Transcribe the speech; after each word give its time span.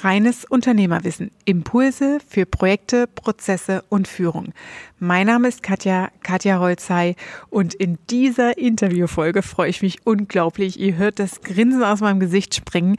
Reines 0.00 0.44
Unternehmerwissen. 0.44 1.30
Impulse 1.44 2.18
für 2.28 2.44
Projekte, 2.44 3.06
Prozesse 3.06 3.82
und 3.88 4.08
Führung. 4.08 4.52
Mein 4.98 5.26
Name 5.26 5.48
ist 5.48 5.62
Katja, 5.62 6.10
Katja 6.22 6.58
Holzei 6.58 7.16
und 7.48 7.74
in 7.74 7.98
dieser 8.10 8.58
Interviewfolge 8.58 9.42
freue 9.42 9.70
ich 9.70 9.82
mich 9.82 10.06
unglaublich. 10.06 10.78
Ihr 10.78 10.96
hört 10.96 11.18
das 11.18 11.40
Grinsen 11.40 11.82
aus 11.82 12.00
meinem 12.00 12.20
Gesicht 12.20 12.54
springen 12.54 12.96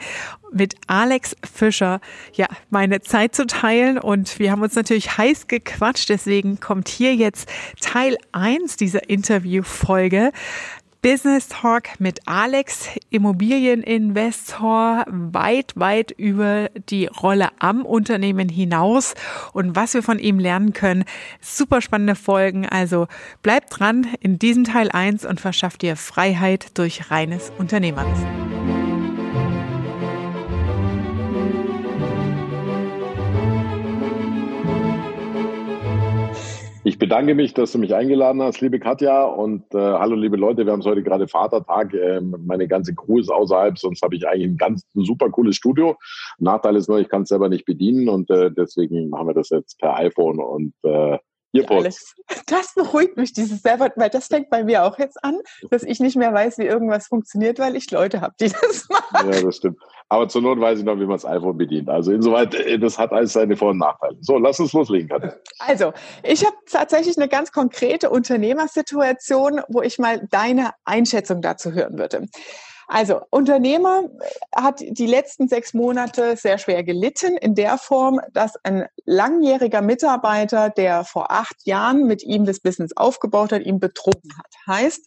mit 0.52 0.76
Alex 0.88 1.36
Fischer, 1.44 2.00
ja, 2.34 2.48
meine 2.70 3.02
Zeit 3.02 3.36
zu 3.36 3.46
teilen 3.46 3.98
und 3.98 4.40
wir 4.40 4.52
haben 4.52 4.62
uns 4.62 4.76
natürlich 4.76 5.18
heiß 5.18 5.48
gequatscht, 5.48 6.10
deswegen 6.10 6.60
kommt 6.60 6.88
hier 6.88 7.14
jetzt 7.16 7.50
Teil 7.80 8.18
1 8.32 8.76
dieser 8.78 9.10
Interviewfolge. 9.10 10.32
Business 11.02 11.48
Talk 11.48 12.00
mit 12.00 12.20
Alex, 12.26 12.90
Immobilieninvestor, 13.10 15.06
weit, 15.08 15.74
weit 15.76 16.12
über 16.12 16.70
die 16.90 17.06
Rolle 17.06 17.50
am 17.60 17.86
Unternehmen 17.86 18.50
hinaus 18.50 19.14
und 19.54 19.76
was 19.76 19.94
wir 19.94 20.04
von 20.04 20.20
ihm 20.20 20.40
lernen 20.40 20.74
können. 20.74 21.06
Super 21.40 21.82
spannende 21.82 22.16
Folgen. 22.16 22.68
Also 22.68 23.08
bleibt 23.44 23.80
dran 23.80 24.08
in 24.20 24.40
diesem 24.40 24.64
Teil 24.64 24.90
1 24.92 25.26
und 25.26 25.40
verschafft 25.40 25.82
dir 25.84 25.96
Freiheit 25.96 26.78
durch 26.78 27.12
reines 27.12 27.52
Unternehmerwissen. 27.58 28.47
Ich 36.88 36.98
bedanke 36.98 37.36
mich, 37.36 37.54
dass 37.54 37.74
du 37.74 37.80
mich 37.80 37.94
eingeladen 37.94 38.42
hast, 38.42 38.62
liebe 38.62 38.80
Katja. 38.80 39.26
Und 39.26 39.74
äh, 39.74 39.78
hallo, 39.78 40.16
liebe 40.16 40.38
Leute. 40.38 40.66
Wir 40.66 40.72
haben 40.72 40.82
heute 40.86 41.04
gerade 41.04 41.28
Vatertag. 41.28 41.94
Äh, 41.94 42.22
meine 42.22 42.66
ganze 42.66 42.96
Crew 42.96 43.20
ist 43.20 43.30
außerhalb, 43.30 43.78
sonst 43.78 44.02
habe 44.02 44.16
ich 44.16 44.26
eigentlich 44.26 44.52
ein 44.52 44.58
ganz 44.58 44.86
ein 44.96 45.04
super 45.04 45.30
cooles 45.30 45.58
Studio. 45.58 45.98
Nachteil 46.40 46.78
ist 46.78 46.88
nur, 46.88 47.00
ich 47.00 47.10
kann 47.10 47.24
es 47.24 47.28
selber 47.28 47.50
nicht 47.50 47.66
bedienen 47.66 48.08
und 48.08 48.30
äh, 48.30 48.52
deswegen 48.52 49.10
machen 49.10 49.28
wir 49.28 49.34
das 49.34 49.50
jetzt 49.50 49.78
per 49.80 49.98
iPhone 49.98 50.40
und 50.40 50.74
äh, 50.84 51.18
Alles. 51.66 52.16
Das 52.46 52.74
beruhigt 52.76 53.16
mich, 53.16 53.32
dieses 53.32 53.62
selber, 53.62 53.90
weil 53.96 54.10
das 54.10 54.28
fängt 54.28 54.50
bei 54.50 54.64
mir 54.64 54.84
auch 54.84 55.00
jetzt 55.00 55.24
an, 55.24 55.40
dass 55.70 55.84
ich 55.84 56.02
nicht 56.02 56.18
mehr 56.18 56.34
weiß, 56.34 56.58
wie 56.58 56.66
irgendwas 56.66 57.08
funktioniert, 57.08 57.58
weil 57.58 57.78
ich 57.78 57.90
Leute 57.90 58.20
habe, 58.20 58.36
die 58.40 58.50
das 58.62 58.90
machen. 58.90 59.32
Ja, 59.32 59.42
das 59.42 59.56
stimmt. 59.56 59.78
Aber 60.10 60.28
zur 60.28 60.42
Not 60.42 60.60
weiß 60.60 60.80
ich 60.80 60.86
noch, 60.86 60.96
wie 60.96 61.06
man 61.06 61.12
das 61.12 61.26
iPhone 61.26 61.58
bedient. 61.58 61.90
Also 61.90 62.12
insoweit, 62.12 62.54
äh, 62.54 62.80
das 62.80 62.98
hat 62.98 63.12
alles 63.12 63.34
seine 63.34 63.56
Vor- 63.56 63.72
und 63.72 63.80
Nachteile. 63.80 64.18
So, 64.22 64.38
lass 64.38 64.60
uns 64.60 64.74
loslegen, 64.74 65.10
Katja. 65.10 65.34
Also, 65.60 65.94
ich 66.24 66.46
habe 66.46 66.56
tatsächlich 66.70 67.18
eine 67.18 67.28
ganz 67.28 67.52
konkrete 67.52 68.10
Unternehmersituation, 68.10 69.62
wo 69.70 69.82
ich 69.82 69.98
mal 69.98 70.28
deine 70.30 70.72
Einschätzung 70.86 71.42
dazu 71.42 71.72
hören 71.72 71.98
würde. 71.98 72.28
Also 72.88 73.20
Unternehmer 73.32 74.04
hat 74.56 74.80
die 74.80 75.08
letzten 75.08 75.50
sechs 75.50 75.74
Monate 75.74 76.38
sehr 76.38 76.58
schwer 76.58 76.84
gelitten 76.84 77.36
in 77.36 77.54
der 77.54 77.78
Form, 77.78 78.22
dass 78.32 78.54
ein 78.64 78.88
langjähriger 79.06 79.82
Mitarbeiter, 79.82 80.70
der 80.70 81.04
vor 81.04 81.30
acht 81.30 81.56
Jahren 81.66 82.08
mit 82.08 82.24
ihm 82.24 82.46
das 82.46 82.62
Business 82.62 82.96
aufgebaut 82.96 83.52
hat, 83.52 83.64
ihn 83.64 83.82
betrogen 83.82 84.32
hat. 84.38 84.54
Heißt, 84.68 85.02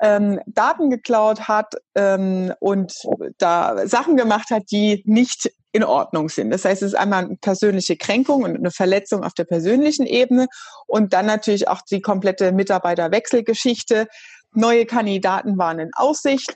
ähm, 0.00 0.40
Daten 0.46 0.90
geklaut 0.90 1.48
hat 1.48 1.74
ähm, 1.96 2.54
und 2.60 2.94
da 3.38 3.88
Sachen 3.88 4.16
gemacht 4.16 4.50
hat, 4.50 4.70
die 4.70 5.02
nicht 5.04 5.52
in 5.72 5.82
Ordnung 5.82 6.28
sind. 6.28 6.50
Das 6.50 6.64
heißt, 6.64 6.82
es 6.82 6.92
ist 6.92 6.98
einmal 6.98 7.24
eine 7.24 7.36
persönliche 7.36 7.96
Kränkung 7.96 8.44
und 8.44 8.56
eine 8.56 8.70
Verletzung 8.70 9.24
auf 9.24 9.34
der 9.34 9.44
persönlichen 9.44 10.06
Ebene 10.06 10.46
und 10.86 11.12
dann 11.12 11.26
natürlich 11.26 11.68
auch 11.68 11.82
die 11.82 12.00
komplette 12.00 12.52
Mitarbeiterwechselgeschichte. 12.52 14.06
Neue 14.54 14.86
Kandidaten 14.86 15.58
waren 15.58 15.78
in 15.78 15.90
Aussicht 15.94 16.54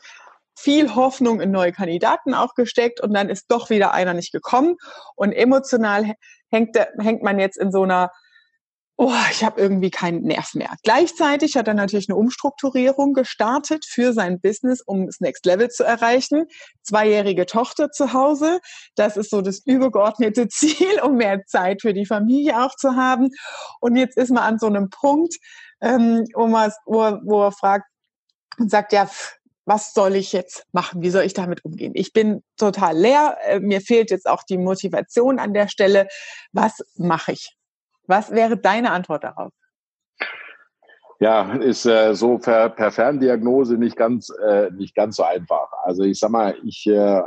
viel 0.54 0.94
Hoffnung 0.94 1.40
in 1.40 1.50
neue 1.50 1.72
Kandidaten 1.72 2.34
auch 2.34 2.54
gesteckt 2.54 3.00
und 3.00 3.14
dann 3.14 3.28
ist 3.28 3.46
doch 3.48 3.70
wieder 3.70 3.92
einer 3.92 4.14
nicht 4.14 4.32
gekommen. 4.32 4.76
Und 5.16 5.32
emotional 5.32 6.14
hängt, 6.50 6.76
hängt 6.98 7.22
man 7.22 7.38
jetzt 7.38 7.56
in 7.56 7.72
so 7.72 7.82
einer, 7.82 8.10
oh, 8.96 9.12
ich 9.30 9.42
habe 9.42 9.60
irgendwie 9.60 9.90
keinen 9.90 10.22
Nerv 10.22 10.54
mehr. 10.54 10.76
Gleichzeitig 10.84 11.56
hat 11.56 11.66
er 11.66 11.74
natürlich 11.74 12.08
eine 12.08 12.16
Umstrukturierung 12.16 13.14
gestartet 13.14 13.84
für 13.84 14.12
sein 14.12 14.40
Business, 14.40 14.82
um 14.84 15.06
das 15.06 15.20
Next 15.20 15.44
Level 15.46 15.70
zu 15.70 15.84
erreichen. 15.84 16.46
Zweijährige 16.82 17.46
Tochter 17.46 17.90
zu 17.90 18.12
Hause, 18.12 18.60
das 18.94 19.16
ist 19.16 19.30
so 19.30 19.40
das 19.40 19.60
übergeordnete 19.64 20.48
Ziel, 20.48 21.00
um 21.02 21.16
mehr 21.16 21.44
Zeit 21.46 21.82
für 21.82 21.94
die 21.94 22.06
Familie 22.06 22.62
auch 22.62 22.76
zu 22.76 22.94
haben. 22.94 23.30
Und 23.80 23.96
jetzt 23.96 24.16
ist 24.16 24.30
man 24.30 24.44
an 24.44 24.58
so 24.58 24.66
einem 24.66 24.90
Punkt, 24.90 25.36
ähm, 25.80 26.24
wo, 26.34 26.46
man, 26.46 26.70
wo, 26.86 27.18
wo 27.24 27.44
er 27.44 27.52
fragt 27.52 27.86
und 28.58 28.70
sagt, 28.70 28.92
ja, 28.92 29.08
was 29.64 29.94
soll 29.94 30.16
ich 30.16 30.32
jetzt 30.32 30.66
machen? 30.72 31.02
Wie 31.02 31.10
soll 31.10 31.22
ich 31.24 31.34
damit 31.34 31.64
umgehen? 31.64 31.92
Ich 31.94 32.12
bin 32.12 32.42
total 32.56 32.96
leer. 32.96 33.36
Äh, 33.44 33.60
mir 33.60 33.80
fehlt 33.80 34.10
jetzt 34.10 34.28
auch 34.28 34.42
die 34.42 34.58
Motivation 34.58 35.38
an 35.38 35.54
der 35.54 35.68
Stelle. 35.68 36.08
Was 36.52 36.84
mache 36.96 37.30
ich? 37.32 37.56
Was 38.06 38.32
wäre 38.32 38.56
deine 38.56 38.90
Antwort 38.90 39.22
darauf? 39.24 39.52
Ja, 41.20 41.52
ist 41.54 41.86
äh, 41.86 42.14
so 42.16 42.38
per, 42.38 42.70
per 42.70 42.90
Ferndiagnose 42.90 43.76
nicht 43.76 43.96
ganz, 43.96 44.28
äh, 44.44 44.72
nicht 44.72 44.96
ganz 44.96 45.14
so 45.16 45.22
einfach. 45.22 45.68
Also 45.84 46.02
ich 46.02 46.18
sag 46.18 46.30
mal, 46.30 46.56
ich 46.64 46.84
äh, 46.88 47.22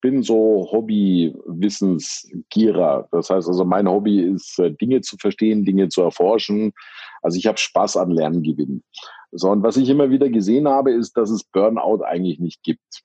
bin 0.00 0.22
so 0.22 0.68
Hobby-Wissensgierer. 0.70 3.08
Das 3.10 3.28
heißt 3.28 3.48
also, 3.48 3.64
mein 3.64 3.88
Hobby 3.88 4.20
ist, 4.20 4.60
äh, 4.60 4.70
Dinge 4.70 5.00
zu 5.00 5.16
verstehen, 5.16 5.64
Dinge 5.64 5.88
zu 5.88 6.02
erforschen. 6.02 6.72
Also 7.22 7.38
ich 7.38 7.48
habe 7.48 7.58
Spaß 7.58 7.96
an 7.96 8.12
Lerngewinn. 8.12 8.84
So, 9.32 9.50
und 9.50 9.62
was 9.62 9.76
ich 9.76 9.88
immer 9.88 10.10
wieder 10.10 10.28
gesehen 10.28 10.68
habe, 10.68 10.92
ist, 10.92 11.16
dass 11.16 11.30
es 11.30 11.44
Burnout 11.44 12.02
eigentlich 12.02 12.38
nicht 12.38 12.62
gibt. 12.62 13.02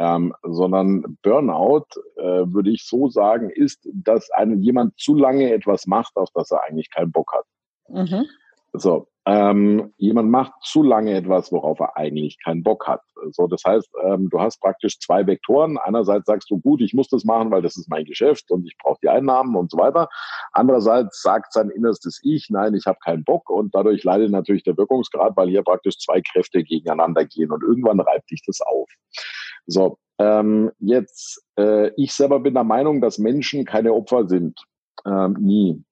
Ähm, 0.00 0.32
sondern 0.44 1.18
Burnout, 1.22 1.86
äh, 2.16 2.52
würde 2.52 2.70
ich 2.70 2.86
so 2.86 3.08
sagen, 3.08 3.50
ist, 3.50 3.88
dass 3.92 4.30
ein, 4.30 4.62
jemand 4.62 4.96
zu 4.96 5.16
lange 5.16 5.52
etwas 5.52 5.88
macht, 5.88 6.16
auf 6.16 6.28
das 6.34 6.52
er 6.52 6.62
eigentlich 6.62 6.90
keinen 6.90 7.10
Bock 7.10 7.32
hat. 7.32 7.44
Mhm. 7.88 8.26
So, 8.72 9.08
ähm, 9.28 9.92
jemand 9.98 10.30
macht 10.30 10.54
zu 10.62 10.82
lange 10.82 11.14
etwas, 11.14 11.52
worauf 11.52 11.80
er 11.80 11.98
eigentlich 11.98 12.38
keinen 12.42 12.62
Bock 12.62 12.88
hat. 12.88 13.02
So, 13.32 13.46
das 13.46 13.62
heißt, 13.62 13.90
ähm, 14.02 14.30
du 14.30 14.40
hast 14.40 14.58
praktisch 14.58 14.98
zwei 15.00 15.26
Vektoren. 15.26 15.76
Einerseits 15.76 16.24
sagst 16.24 16.50
du, 16.50 16.58
gut, 16.58 16.80
ich 16.80 16.94
muss 16.94 17.08
das 17.08 17.26
machen, 17.26 17.50
weil 17.50 17.60
das 17.60 17.76
ist 17.76 17.90
mein 17.90 18.06
Geschäft 18.06 18.50
und 18.50 18.66
ich 18.66 18.74
brauche 18.78 18.96
die 19.02 19.10
Einnahmen 19.10 19.54
und 19.54 19.70
so 19.70 19.76
weiter. 19.76 20.08
Andererseits 20.52 21.20
sagt 21.20 21.52
sein 21.52 21.68
innerstes 21.68 22.20
Ich, 22.24 22.48
nein, 22.48 22.72
ich 22.72 22.86
habe 22.86 23.00
keinen 23.04 23.22
Bock 23.22 23.50
und 23.50 23.74
dadurch 23.74 24.02
leidet 24.02 24.30
natürlich 24.30 24.62
der 24.62 24.78
Wirkungsgrad, 24.78 25.36
weil 25.36 25.50
hier 25.50 25.62
praktisch 25.62 25.98
zwei 25.98 26.22
Kräfte 26.22 26.64
gegeneinander 26.64 27.26
gehen 27.26 27.52
und 27.52 27.62
irgendwann 27.62 28.00
reibt 28.00 28.30
dich 28.30 28.40
das 28.46 28.62
auf. 28.62 28.88
So, 29.66 29.98
ähm, 30.18 30.70
jetzt, 30.78 31.44
äh, 31.58 31.90
ich 31.96 32.14
selber 32.14 32.40
bin 32.40 32.54
der 32.54 32.64
Meinung, 32.64 33.02
dass 33.02 33.18
Menschen 33.18 33.66
keine 33.66 33.92
Opfer 33.92 34.26
sind. 34.26 34.58
Ähm, 35.04 35.36
nie. 35.38 35.84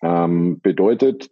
Ähm, 0.00 0.60
bedeutet, 0.62 1.28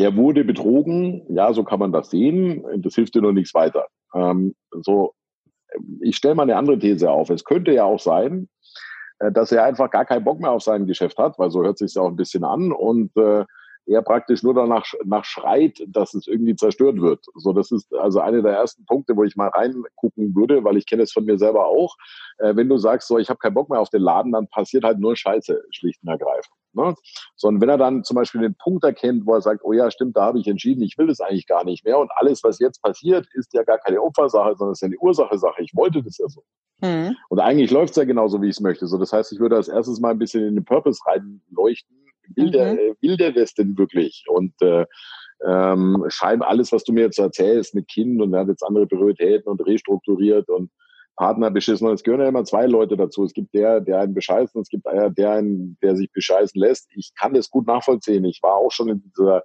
er 0.00 0.16
wurde 0.16 0.44
betrogen, 0.44 1.22
ja, 1.28 1.52
so 1.52 1.62
kann 1.62 1.78
man 1.78 1.92
das 1.92 2.08
sehen. 2.08 2.64
Das 2.78 2.94
hilft 2.94 3.14
dir 3.14 3.20
noch 3.20 3.32
nichts 3.32 3.52
weiter. 3.52 3.86
Ähm, 4.14 4.54
so, 4.80 5.12
ich 6.00 6.16
stelle 6.16 6.34
mal 6.34 6.44
eine 6.44 6.56
andere 6.56 6.78
These 6.78 7.10
auf. 7.10 7.28
Es 7.28 7.44
könnte 7.44 7.72
ja 7.72 7.84
auch 7.84 8.00
sein, 8.00 8.48
äh, 9.18 9.30
dass 9.30 9.52
er 9.52 9.64
einfach 9.64 9.90
gar 9.90 10.06
keinen 10.06 10.24
Bock 10.24 10.40
mehr 10.40 10.52
auf 10.52 10.62
sein 10.62 10.86
Geschäft 10.86 11.18
hat, 11.18 11.38
weil 11.38 11.50
so 11.50 11.62
hört 11.62 11.76
sich 11.76 11.94
ja 11.94 12.02
auch 12.02 12.08
ein 12.08 12.16
bisschen 12.16 12.44
an 12.44 12.72
und 12.72 13.14
äh, 13.18 13.44
er 13.94 14.02
praktisch 14.02 14.42
nur 14.42 14.54
danach 14.54 14.84
nach 15.04 15.24
schreit, 15.24 15.82
dass 15.88 16.14
es 16.14 16.26
irgendwie 16.26 16.54
zerstört 16.54 17.00
wird. 17.00 17.24
So, 17.34 17.52
das 17.52 17.70
ist 17.70 17.92
also 17.94 18.20
einer 18.20 18.42
der 18.42 18.52
ersten 18.52 18.84
Punkte, 18.84 19.16
wo 19.16 19.24
ich 19.24 19.36
mal 19.36 19.48
reingucken 19.48 20.34
würde, 20.34 20.64
weil 20.64 20.76
ich 20.76 20.86
kenne 20.86 21.02
es 21.02 21.12
von 21.12 21.24
mir 21.24 21.38
selber 21.38 21.66
auch. 21.66 21.96
Äh, 22.38 22.54
wenn 22.56 22.68
du 22.68 22.76
sagst, 22.76 23.08
so, 23.08 23.18
ich 23.18 23.28
habe 23.28 23.38
keinen 23.38 23.54
Bock 23.54 23.68
mehr 23.68 23.80
auf 23.80 23.90
den 23.90 24.02
Laden, 24.02 24.32
dann 24.32 24.48
passiert 24.48 24.84
halt 24.84 24.98
nur 24.98 25.16
Scheiße, 25.16 25.64
schlicht 25.70 26.02
und 26.02 26.08
ergreifend. 26.08 26.54
Ne? 26.72 26.94
Sondern 27.36 27.60
wenn 27.62 27.68
er 27.68 27.78
dann 27.78 28.04
zum 28.04 28.14
Beispiel 28.14 28.42
den 28.42 28.54
Punkt 28.54 28.84
erkennt, 28.84 29.26
wo 29.26 29.34
er 29.34 29.40
sagt, 29.40 29.62
oh 29.64 29.72
ja, 29.72 29.90
stimmt, 29.90 30.16
da 30.16 30.22
habe 30.22 30.38
ich 30.38 30.46
entschieden, 30.46 30.82
ich 30.82 30.96
will 30.96 31.08
das 31.08 31.20
eigentlich 31.20 31.46
gar 31.46 31.64
nicht 31.64 31.84
mehr 31.84 31.98
und 31.98 32.10
alles, 32.14 32.44
was 32.44 32.60
jetzt 32.60 32.80
passiert, 32.82 33.26
ist 33.32 33.52
ja 33.52 33.64
gar 33.64 33.78
keine 33.78 34.00
Opfersache, 34.00 34.54
sondern 34.56 34.72
ist 34.72 34.82
ja 34.82 34.86
eine 34.86 34.98
Ursache-Sache. 34.98 35.62
Ich 35.62 35.74
wollte 35.74 36.02
das 36.02 36.18
ja 36.18 36.28
so. 36.28 36.42
Mhm. 36.80 37.16
Und 37.28 37.40
eigentlich 37.40 37.70
läuft 37.70 37.90
es 37.90 37.96
ja 37.96 38.04
genauso, 38.04 38.40
wie 38.40 38.46
ich 38.46 38.56
es 38.56 38.60
möchte. 38.60 38.86
So, 38.86 38.98
das 38.98 39.12
heißt, 39.12 39.32
ich 39.32 39.40
würde 39.40 39.56
als 39.56 39.68
erstes 39.68 40.00
mal 40.00 40.10
ein 40.10 40.18
bisschen 40.18 40.44
in 40.46 40.54
den 40.54 40.64
Purpose 40.64 41.00
reinleuchten. 41.06 41.96
Will, 42.36 42.50
der, 42.50 42.72
mhm. 42.72 42.78
Äh, 42.78 42.94
will 43.00 43.16
der 43.16 43.32
das 43.32 43.54
denn 43.54 43.76
wirklich? 43.76 44.24
Und 44.28 44.54
äh, 44.62 44.86
ähm, 45.46 46.04
scheinbar 46.08 46.50
alles, 46.50 46.72
was 46.72 46.84
du 46.84 46.92
mir 46.92 47.02
jetzt 47.02 47.18
erzählst 47.18 47.74
mit 47.74 47.88
Kind 47.88 48.20
und 48.20 48.34
er 48.34 48.40
hat 48.40 48.48
jetzt 48.48 48.62
andere 48.62 48.86
Prioritäten 48.86 49.50
und 49.50 49.64
restrukturiert 49.66 50.48
und 50.48 50.70
Partner 51.16 51.50
beschissen. 51.50 51.86
Und 51.86 51.94
es 51.94 52.02
gehören 52.02 52.22
ja 52.22 52.28
immer 52.28 52.44
zwei 52.44 52.66
Leute 52.66 52.96
dazu. 52.96 53.24
Es 53.24 53.32
gibt 53.32 53.54
der, 53.54 53.80
der 53.80 54.00
einen 54.00 54.14
bescheißt 54.14 54.54
und 54.54 54.62
es 54.62 54.68
gibt 54.68 54.86
der, 54.86 55.10
der, 55.10 55.32
einen, 55.32 55.76
der 55.82 55.96
sich 55.96 56.10
bescheißen 56.12 56.60
lässt. 56.60 56.88
Ich 56.94 57.12
kann 57.18 57.34
das 57.34 57.50
gut 57.50 57.66
nachvollziehen. 57.66 58.24
Ich 58.24 58.42
war 58.42 58.54
auch 58.54 58.70
schon 58.70 58.88
in 58.88 59.02
dieser, 59.02 59.42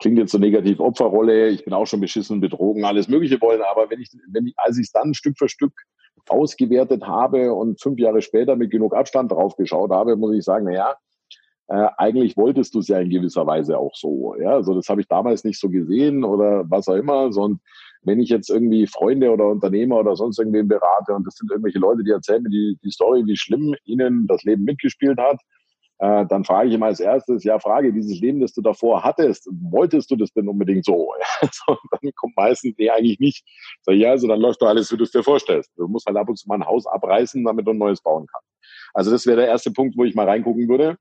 klingt 0.00 0.18
jetzt 0.18 0.32
so 0.32 0.38
negativ, 0.38 0.80
Opferrolle. 0.80 1.48
Ich 1.48 1.64
bin 1.64 1.74
auch 1.74 1.86
schon 1.86 2.00
beschissen, 2.00 2.40
betrogen, 2.40 2.84
alles 2.84 3.08
Mögliche 3.08 3.40
wollen. 3.40 3.62
Aber 3.62 3.90
wenn 3.90 4.00
ich, 4.00 4.10
wenn 4.32 4.46
ich, 4.46 4.54
als 4.56 4.76
ich 4.78 4.86
es 4.86 4.92
dann 4.92 5.14
Stück 5.14 5.38
für 5.38 5.48
Stück 5.48 5.72
ausgewertet 6.28 7.06
habe 7.06 7.54
und 7.54 7.80
fünf 7.80 7.98
Jahre 7.98 8.20
später 8.20 8.56
mit 8.56 8.70
genug 8.70 8.94
Abstand 8.94 9.32
drauf 9.32 9.56
geschaut 9.56 9.90
habe, 9.90 10.16
muss 10.16 10.34
ich 10.34 10.44
sagen, 10.44 10.66
na 10.68 10.74
ja, 10.74 10.96
äh, 11.68 11.88
eigentlich 11.96 12.36
wolltest 12.36 12.74
du 12.74 12.80
es 12.80 12.88
ja 12.88 12.98
in 12.98 13.10
gewisser 13.10 13.46
Weise 13.46 13.78
auch 13.78 13.94
so. 13.94 14.34
Ja, 14.40 14.54
also 14.54 14.74
das 14.74 14.88
habe 14.88 15.00
ich 15.00 15.08
damals 15.08 15.44
nicht 15.44 15.60
so 15.60 15.68
gesehen 15.68 16.24
oder 16.24 16.64
was 16.68 16.88
auch 16.88 16.94
immer, 16.94 17.32
sondern 17.32 17.60
wenn 18.02 18.20
ich 18.20 18.30
jetzt 18.30 18.48
irgendwie 18.48 18.86
Freunde 18.86 19.30
oder 19.30 19.48
Unternehmer 19.48 19.96
oder 19.96 20.16
sonst 20.16 20.38
irgendwen 20.38 20.68
berate 20.68 21.14
und 21.14 21.26
das 21.26 21.34
sind 21.34 21.50
irgendwelche 21.50 21.78
Leute, 21.78 22.04
die 22.04 22.10
erzählen 22.10 22.42
mir 22.42 22.50
die, 22.50 22.78
die 22.82 22.90
Story, 22.90 23.24
wie 23.26 23.36
schlimm 23.36 23.74
ihnen 23.84 24.26
das 24.26 24.44
Leben 24.44 24.64
mitgespielt 24.64 25.18
hat, 25.18 25.40
äh, 25.98 26.26
dann 26.26 26.44
frage 26.44 26.68
ich 26.68 26.74
immer 26.74 26.86
als 26.86 27.00
erstes, 27.00 27.42
ja, 27.44 27.58
Frage, 27.58 27.92
dieses 27.92 28.20
Leben, 28.20 28.40
das 28.40 28.54
du 28.54 28.62
davor 28.62 29.02
hattest, 29.02 29.48
wolltest 29.50 30.10
du 30.10 30.16
das 30.16 30.32
denn 30.32 30.48
unbedingt 30.48 30.84
so? 30.84 31.12
so 31.52 31.76
dann 31.90 32.10
kommt 32.14 32.36
meistens, 32.36 32.76
nee, 32.78 32.88
eigentlich 32.88 33.18
nicht. 33.18 33.44
Sag 33.82 33.96
ich, 33.96 34.02
ja, 34.02 34.10
also 34.10 34.28
dann 34.28 34.40
läuft 34.40 34.62
doch 34.62 34.68
alles, 34.68 34.92
wie 34.92 34.96
du 34.96 35.02
es 35.02 35.10
dir 35.10 35.24
vorstellst. 35.24 35.72
Du 35.76 35.88
musst 35.88 36.06
halt 36.06 36.16
ab 36.16 36.28
und 36.28 36.36
zu 36.36 36.48
mal 36.48 36.54
ein 36.54 36.66
Haus 36.66 36.86
abreißen, 36.86 37.44
damit 37.44 37.66
du 37.66 37.72
ein 37.72 37.78
neues 37.78 38.00
bauen 38.00 38.26
kannst. 38.32 38.48
Also 38.94 39.10
das 39.10 39.26
wäre 39.26 39.38
der 39.38 39.48
erste 39.48 39.72
Punkt, 39.72 39.96
wo 39.98 40.04
ich 40.04 40.14
mal 40.14 40.28
reingucken 40.28 40.68
würde. 40.68 40.96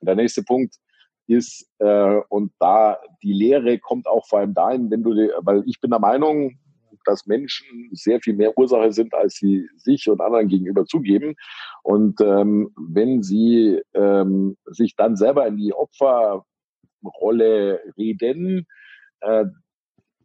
Der 0.00 0.14
nächste 0.14 0.42
Punkt 0.42 0.74
ist, 1.26 1.68
äh, 1.78 2.20
und 2.28 2.52
da 2.58 2.98
die 3.22 3.32
Lehre 3.32 3.78
kommt 3.78 4.06
auch 4.06 4.26
vor 4.26 4.40
allem 4.40 4.54
dahin, 4.54 4.90
wenn 4.90 5.02
du, 5.02 5.10
weil 5.40 5.62
ich 5.66 5.80
bin 5.80 5.90
der 5.90 6.00
Meinung, 6.00 6.58
dass 7.04 7.26
Menschen 7.26 7.90
sehr 7.92 8.20
viel 8.20 8.34
mehr 8.34 8.56
Ursache 8.56 8.92
sind, 8.92 9.14
als 9.14 9.34
sie 9.34 9.68
sich 9.76 10.08
und 10.08 10.20
anderen 10.20 10.48
gegenüber 10.48 10.84
zugeben. 10.84 11.34
Und 11.82 12.20
ähm, 12.20 12.70
wenn 12.76 13.22
sie 13.22 13.80
ähm, 13.94 14.56
sich 14.66 14.94
dann 14.96 15.16
selber 15.16 15.46
in 15.46 15.56
die 15.56 15.72
Opferrolle 15.72 16.44
reden, 17.96 18.66
äh, 19.20 19.46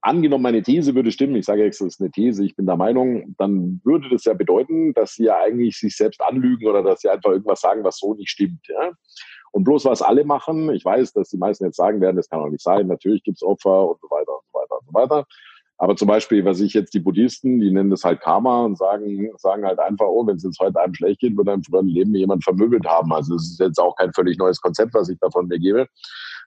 angenommen, 0.01 0.43
meine 0.43 0.61
These 0.61 0.95
würde 0.95 1.11
stimmen, 1.11 1.35
ich 1.35 1.45
sage 1.45 1.63
jetzt, 1.63 1.79
das 1.79 1.93
ist 1.93 2.01
eine 2.01 2.11
These, 2.11 2.43
ich 2.43 2.55
bin 2.55 2.65
der 2.65 2.75
Meinung, 2.75 3.35
dann 3.37 3.79
würde 3.85 4.09
das 4.09 4.25
ja 4.25 4.33
bedeuten, 4.33 4.93
dass 4.93 5.13
sie 5.13 5.25
ja 5.25 5.39
eigentlich 5.39 5.77
sich 5.77 5.95
selbst 5.95 6.21
anlügen 6.21 6.67
oder 6.67 6.83
dass 6.83 7.01
sie 7.01 7.09
einfach 7.09 7.31
irgendwas 7.31 7.61
sagen, 7.61 7.83
was 7.85 7.99
so 7.99 8.13
nicht 8.13 8.29
stimmt. 8.29 8.67
Ja? 8.67 8.91
Und 9.53 9.63
bloß 9.65 9.85
was 9.85 10.01
alle 10.01 10.25
machen, 10.25 10.71
ich 10.73 10.83
weiß, 10.83 11.13
dass 11.13 11.29
die 11.29 11.37
meisten 11.37 11.65
jetzt 11.65 11.77
sagen 11.77 12.01
werden, 12.01 12.17
das 12.17 12.27
kann 12.27 12.39
doch 12.39 12.49
nicht 12.49 12.63
sein, 12.63 12.87
natürlich 12.87 13.23
gibt 13.23 13.37
es 13.37 13.43
Opfer 13.43 13.87
und 13.87 14.01
so 14.01 14.09
weiter 14.09 14.31
und 14.31 14.43
so 14.51 14.59
weiter 14.59 14.79
und 14.79 14.87
so 14.87 14.93
weiter. 14.93 15.27
Aber 15.77 15.95
zum 15.95 16.07
Beispiel, 16.07 16.43
was 16.43 16.59
ich 16.59 16.73
jetzt 16.73 16.93
die 16.93 16.99
Buddhisten, 16.99 17.59
die 17.59 17.69
nennen 17.69 17.89
das 17.89 18.03
halt 18.03 18.21
Karma 18.21 18.63
und 18.65 18.77
sagen, 18.77 19.29
sagen 19.37 19.65
halt 19.65 19.79
einfach, 19.79 20.05
oh, 20.07 20.25
wenn 20.25 20.37
es 20.37 20.43
jetzt 20.43 20.59
heute 20.59 20.79
einem 20.79 20.93
schlecht 20.93 21.19
geht, 21.19 21.37
wird 21.37 21.49
einem 21.49 21.63
früheren 21.63 21.87
Leben 21.87 22.15
jemand 22.15 22.43
vermöbelt 22.43 22.85
haben. 22.87 23.11
Also 23.13 23.35
es 23.35 23.51
ist 23.51 23.59
jetzt 23.59 23.79
auch 23.79 23.95
kein 23.95 24.13
völlig 24.13 24.37
neues 24.37 24.61
Konzept, 24.61 24.93
was 24.93 25.09
ich 25.09 25.19
davon 25.19 25.47
mir 25.47 25.59
gebe. 25.59 25.87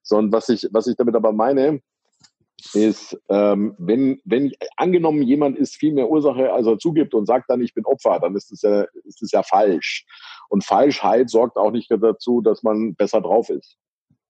Sondern 0.02 0.32
was 0.32 0.48
ich, 0.48 0.68
was 0.72 0.86
ich 0.86 0.96
damit 0.96 1.14
aber 1.14 1.32
meine, 1.32 1.80
ist, 2.74 3.18
ähm, 3.28 3.74
wenn, 3.78 4.20
wenn 4.24 4.52
angenommen 4.76 5.22
jemand 5.22 5.56
ist 5.56 5.76
viel 5.76 5.92
mehr 5.92 6.10
Ursache, 6.10 6.52
als 6.52 6.66
er 6.66 6.78
zugibt 6.78 7.14
und 7.14 7.26
sagt 7.26 7.50
dann, 7.50 7.60
ich 7.60 7.74
bin 7.74 7.84
Opfer, 7.84 8.18
dann 8.20 8.34
ist 8.36 8.50
das 8.50 8.62
ja, 8.62 8.86
ist 9.04 9.22
das 9.22 9.32
ja 9.32 9.42
falsch. 9.42 10.06
Und 10.48 10.64
Falschheit 10.64 11.30
sorgt 11.30 11.56
auch 11.56 11.70
nicht 11.70 11.90
dazu, 11.90 12.40
dass 12.40 12.62
man 12.62 12.94
besser 12.94 13.20
drauf 13.20 13.50
ist. 13.50 13.76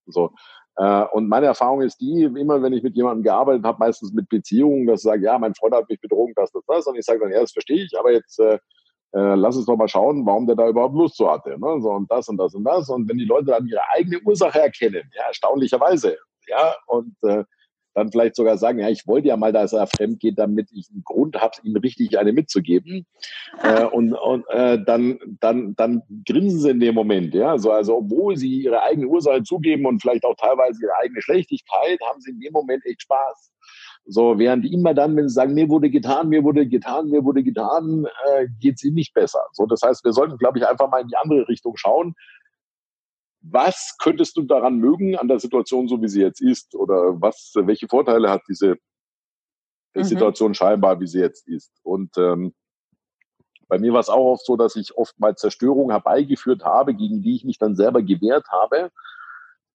So. 0.07 0.33
Äh, 0.77 1.05
und 1.13 1.29
meine 1.29 1.47
Erfahrung 1.47 1.83
ist 1.83 2.01
die, 2.01 2.23
immer 2.23 2.63
wenn 2.63 2.73
ich 2.73 2.83
mit 2.83 2.97
jemandem 2.97 3.23
gearbeitet 3.23 3.65
habe, 3.65 3.79
meistens 3.79 4.13
mit 4.13 4.29
Beziehungen, 4.29 4.87
dass 4.87 5.01
ich 5.01 5.05
sage, 5.05 5.25
ja, 5.25 5.39
mein 5.39 5.55
Freund 5.55 5.75
hat 5.75 5.89
mich 5.89 6.01
betrogen, 6.01 6.35
das, 6.37 6.53
das, 6.53 6.65
das. 6.67 6.87
Und 6.87 6.97
ich 6.97 7.05
sage 7.05 7.21
dann, 7.21 7.33
ja, 7.33 7.41
das 7.41 7.53
verstehe 7.53 7.85
ich, 7.85 7.99
aber 7.99 8.13
jetzt 8.13 8.39
äh, 8.39 8.59
äh, 9.15 9.35
lass 9.35 9.57
uns 9.57 9.67
doch 9.67 9.77
mal 9.77 9.89
schauen, 9.89 10.27
warum 10.27 10.47
der 10.47 10.57
da 10.57 10.69
überhaupt 10.69 10.95
Lust 10.95 11.17
zu 11.17 11.31
hatte. 11.31 11.59
Ne? 11.59 11.81
So, 11.81 11.91
und 11.91 12.11
das 12.11 12.29
und 12.29 12.37
das 12.37 12.55
und 12.55 12.65
das. 12.65 12.89
Und 12.91 13.09
wenn 13.09 13.19
die 13.19 13.25
Leute 13.25 13.47
dann 13.47 13.67
ihre 13.67 13.81
eigene 13.91 14.21
Ursache 14.21 14.61
erkennen, 14.61 15.11
ja, 15.15 15.25
erstaunlicherweise, 15.29 16.19
ja, 16.49 16.75
und 16.87 17.17
äh, 17.23 17.45
dann 17.97 18.13
vielleicht 18.13 18.37
sogar 18.37 18.59
sagen, 18.59 18.79
ja, 18.79 18.91
ich 18.91 19.07
wollte 19.07 19.29
ja 19.29 19.37
mal, 19.37 19.53
dass 19.53 19.73
er 19.73 19.87
fremd 19.87 20.21
geht, 20.21 20.39
damit 20.39 20.69
ich 20.73 20.89
einen 20.93 21.03
Grund 21.03 21.37
habe, 21.41 21.55
ihm 21.63 21.77
richtig 21.77 22.19
eine 22.19 22.33
mitzugeben. 22.33 23.07
äh, 23.63 23.85
und 23.85 24.13
und 24.13 24.45
äh, 24.51 24.79
dann, 24.85 25.19
dann, 25.41 25.75
dann 25.77 26.03
grinsen 26.27 26.61
sie 26.61 26.71
in 26.71 26.81
dem 26.81 26.95
Moment. 26.95 27.35
Ja? 27.35 27.57
So, 27.59 27.73
also 27.73 27.97
obwohl 27.97 28.37
sie 28.37 28.63
ihre 28.63 28.83
eigene 28.83 29.07
Ursache 29.07 29.43
zugeben 29.43 29.87
und 29.87 30.03
vielleicht 30.03 30.25
auch 30.25 30.37
teilweise 30.37 30.83
ihre 30.83 30.95
eigene 31.03 31.23
Schlechtigkeit, 31.23 31.99
haben 32.07 32.21
sie 32.21 32.33
in 32.33 32.41
dem 32.41 32.53
Moment 32.53 32.85
echt 32.85 33.03
Spaß. 33.03 33.53
So, 34.05 34.39
während 34.39 34.71
immer 34.71 34.93
dann, 34.95 35.17
wenn 35.17 35.29
sie 35.29 35.35
sagen, 35.35 35.55
mir 35.55 35.69
wurde 35.69 35.91
getan, 35.91 36.29
mir 36.29 36.45
wurde 36.45 36.69
getan, 36.69 37.09
mir 37.09 37.25
wurde 37.25 37.43
getan, 37.43 38.07
äh, 38.27 38.47
geht 38.61 38.75
es 38.77 38.85
ihnen 38.85 38.95
nicht 38.95 39.15
besser. 39.15 39.41
So, 39.53 39.65
das 39.67 39.81
heißt, 39.83 40.05
wir 40.05 40.13
sollten, 40.13 40.37
glaube 40.37 40.59
ich, 40.59 40.67
einfach 40.67 40.91
mal 40.91 41.01
in 41.01 41.09
die 41.09 41.17
andere 41.17 41.49
Richtung 41.49 41.77
schauen 41.77 42.15
was 43.51 43.97
könntest 43.99 44.37
du 44.37 44.43
daran 44.43 44.79
mögen 44.79 45.17
an 45.17 45.29
der 45.29 45.39
Situation, 45.39 45.89
so 45.89 46.01
wie 46.03 46.09
sie 46.09 46.21
jetzt 46.21 46.41
ist? 46.41 46.75
Oder 46.75 47.21
was, 47.21 47.53
welche 47.55 47.89
Vorteile 47.89 48.31
hat 48.31 48.43
diese 48.49 48.77
mhm. 49.95 50.05
Situation 50.05 50.55
scheinbar, 50.55 51.01
wie 51.01 51.07
sie 51.07 51.21
jetzt 51.21 51.47
ist? 51.49 51.73
Und 51.83 52.17
ähm, 52.19 52.55
bei 53.69 53.79
mir 53.79 53.93
war 53.93 54.01
es 54.01 54.09
auch 54.09 54.33
oft 54.33 54.47
so, 54.47 54.57
dass 54.57 54.77
ich 54.77 54.97
oft 54.97 55.19
mal 55.19 55.37
Zerstörung 55.37 55.91
herbeigeführt 55.91 56.65
habe, 56.65 56.95
gegen 56.95 57.23
die 57.23 57.37
ich 57.37 57.45
mich 57.45 57.59
dann 57.59 57.77
selber 57.77 58.03
gewehrt 58.03 58.47
habe, 58.51 58.91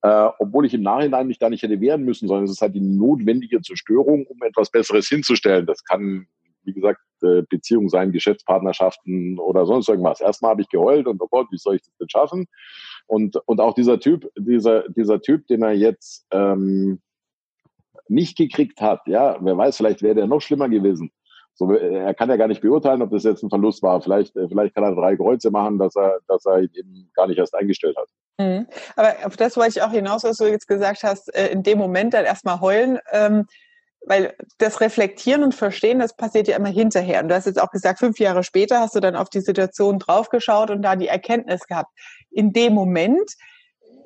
äh, 0.02 0.30
obwohl 0.40 0.66
ich 0.66 0.74
im 0.74 0.82
Nachhinein 0.82 1.28
mich 1.28 1.40
da 1.40 1.50
nicht 1.50 1.64
hätte 1.64 1.82
wehren 1.82 2.04
müssen, 2.04 2.28
sondern 2.28 2.46
es 2.46 2.52
ist 2.52 2.62
halt 2.62 2.76
die 2.76 2.82
notwendige 2.82 3.62
Zerstörung, 3.62 4.26
um 4.26 4.42
etwas 4.44 4.72
Besseres 4.72 5.08
hinzustellen. 5.08 5.66
Das 5.66 5.84
kann, 5.84 6.28
wie 6.64 6.74
gesagt, 6.74 7.02
Beziehungen 7.22 7.90
sein, 7.90 8.12
Geschäftspartnerschaften 8.12 9.40
oder 9.40 9.66
sonst 9.66 9.90
irgendwas. 9.90 10.22
Erstmal 10.22 10.52
habe 10.52 10.62
ich 10.62 10.70
geheult 10.70 11.08
und 11.08 11.22
oh 11.22 11.28
Gott, 11.30 11.48
wie 11.52 11.58
soll 11.58 11.76
ich 11.76 11.82
das 11.82 11.96
denn 11.98 12.10
schaffen? 12.10 12.48
Und, 13.08 13.38
und 13.46 13.60
auch 13.60 13.74
dieser 13.74 14.00
Typ, 14.00 14.30
dieser, 14.38 14.88
dieser 14.90 15.22
Typ, 15.22 15.48
den 15.48 15.64
er 15.64 15.74
jetzt 15.74 16.26
ähm, 16.32 17.02
nicht 18.08 18.38
gekriegt 18.38 18.82
hat, 18.82 19.02
ja, 19.08 19.38
wer 19.42 19.58
weiß, 19.58 19.78
vielleicht 19.78 20.02
wäre 20.02 20.16
der 20.16 20.28
noch 20.28 20.42
schlimmer 20.42 20.70
gewesen. 20.70 21.12
So, 21.54 21.72
er 21.74 22.14
kann 22.14 22.30
ja 22.30 22.38
gar 22.38 22.48
nicht 22.48 22.62
beurteilen, 22.62 23.02
ob 23.02 23.12
das 23.12 23.24
jetzt 23.24 23.44
ein 23.44 23.50
Verlust 23.50 23.84
war. 23.84 24.02
Vielleicht, 24.02 24.36
äh, 24.36 24.48
vielleicht 24.48 24.74
kann 24.74 24.84
er 24.84 24.96
drei 24.96 25.16
Kreuze 25.16 25.52
machen, 25.52 25.78
dass 25.78 25.96
er, 25.96 26.20
dass 26.28 26.46
er 26.46 26.60
ihn 26.60 26.72
eben 26.74 27.12
gar 27.14 27.28
nicht 27.28 27.38
erst 27.38 27.54
eingestellt 27.56 27.98
hat. 27.98 28.08
Mhm. 28.40 28.68
Aber 28.96 29.14
auf 29.26 29.38
das 29.38 29.58
wollte 29.58 29.78
ich 29.78 29.82
auch 29.82 29.92
hinaus, 29.92 30.24
was 30.24 30.38
du 30.38 30.46
jetzt 30.46 30.68
gesagt 30.68 31.04
hast, 31.04 31.34
äh, 31.36 31.50
in 31.50 31.64
dem 31.64 31.78
Moment 31.78 32.14
dann 32.14 32.26
erstmal 32.26 32.62
heulen. 32.62 33.00
Ähm, 33.12 33.46
weil 34.06 34.34
das 34.58 34.82
Reflektieren 34.82 35.44
und 35.44 35.54
Verstehen, 35.54 36.00
das 36.00 36.16
passiert 36.16 36.48
ja 36.48 36.58
immer 36.58 36.70
hinterher. 36.70 37.22
Und 37.22 37.30
du 37.30 37.36
hast 37.36 37.46
jetzt 37.46 37.62
auch 37.62 37.72
gesagt, 37.72 38.00
fünf 38.00 38.20
Jahre 38.20 38.44
später 38.44 38.80
hast 38.80 38.96
du 38.96 39.00
dann 39.00 39.16
auf 39.16 39.30
die 39.30 39.42
Situation 39.42 40.00
draufgeschaut 40.00 40.72
und 40.72 40.82
da 40.82 40.96
die 40.96 41.08
Erkenntnis 41.08 41.68
gehabt. 41.68 41.92
In 42.32 42.52
dem 42.54 42.74
Moment 42.74 43.32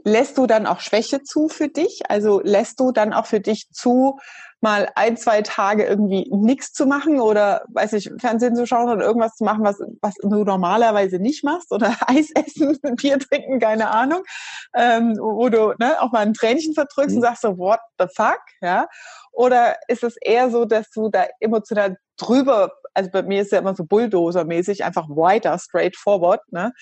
lässt 0.06 0.38
du 0.38 0.46
dann 0.46 0.68
auch 0.68 0.80
Schwäche 0.80 1.24
zu 1.24 1.50
für 1.50 1.68
dich? 1.68 2.04
Also 2.10 2.40
lässt 2.42 2.80
du 2.80 2.92
dann 2.92 3.12
auch 3.12 3.26
für 3.26 3.42
dich 3.42 3.68
zu, 3.72 4.20
mal 4.62 4.90
ein, 4.96 5.18
zwei 5.18 5.42
Tage 5.42 5.86
irgendwie 5.86 6.28
nichts 6.32 6.74
zu 6.74 6.86
machen 6.86 7.20
oder, 7.20 7.66
weiß 7.70 7.94
ich, 7.94 8.10
Fernsehen 8.20 8.56
zu 8.56 8.66
schauen 8.66 8.90
oder 8.90 9.06
irgendwas 9.06 9.36
zu 9.36 9.44
machen, 9.44 9.64
was, 9.64 9.78
was 10.02 10.16
du 10.16 10.44
normalerweise 10.44 11.20
nicht 11.20 11.44
machst 11.44 11.72
oder 11.72 11.96
Eis 12.08 12.32
essen, 12.34 12.80
Bier 12.96 13.20
trinken, 13.20 13.60
keine 13.60 13.90
Ahnung, 13.90 14.24
ähm, 14.76 15.18
wo 15.20 15.50
du 15.50 15.74
ne, 15.80 16.02
auch 16.02 16.12
mal 16.12 16.20
ein 16.20 16.34
Tränchen 16.34 16.74
verdrückst 16.74 17.12
mhm. 17.12 17.18
und 17.18 17.22
sagst 17.22 17.42
so, 17.42 17.58
what 17.58 17.80
the 18.00 18.06
fuck, 18.16 18.42
ja? 18.62 18.88
Oder 19.32 19.76
ist 19.88 20.04
es 20.04 20.16
eher 20.18 20.50
so, 20.50 20.66
dass 20.66 20.90
du 20.92 21.10
da 21.10 21.26
emotional 21.40 21.98
drüber, 22.18 22.72
also 22.96 23.10
bei 23.12 23.24
mir 23.24 23.42
ist 23.42 23.52
ja 23.52 23.60
immer 23.60 23.76
so 23.76 23.84
Bulldozer-mäßig, 23.84 24.84
einfach 24.84 25.08
weiter, 25.10 25.58
straightforward, 25.60 26.42
ne? 26.52 26.74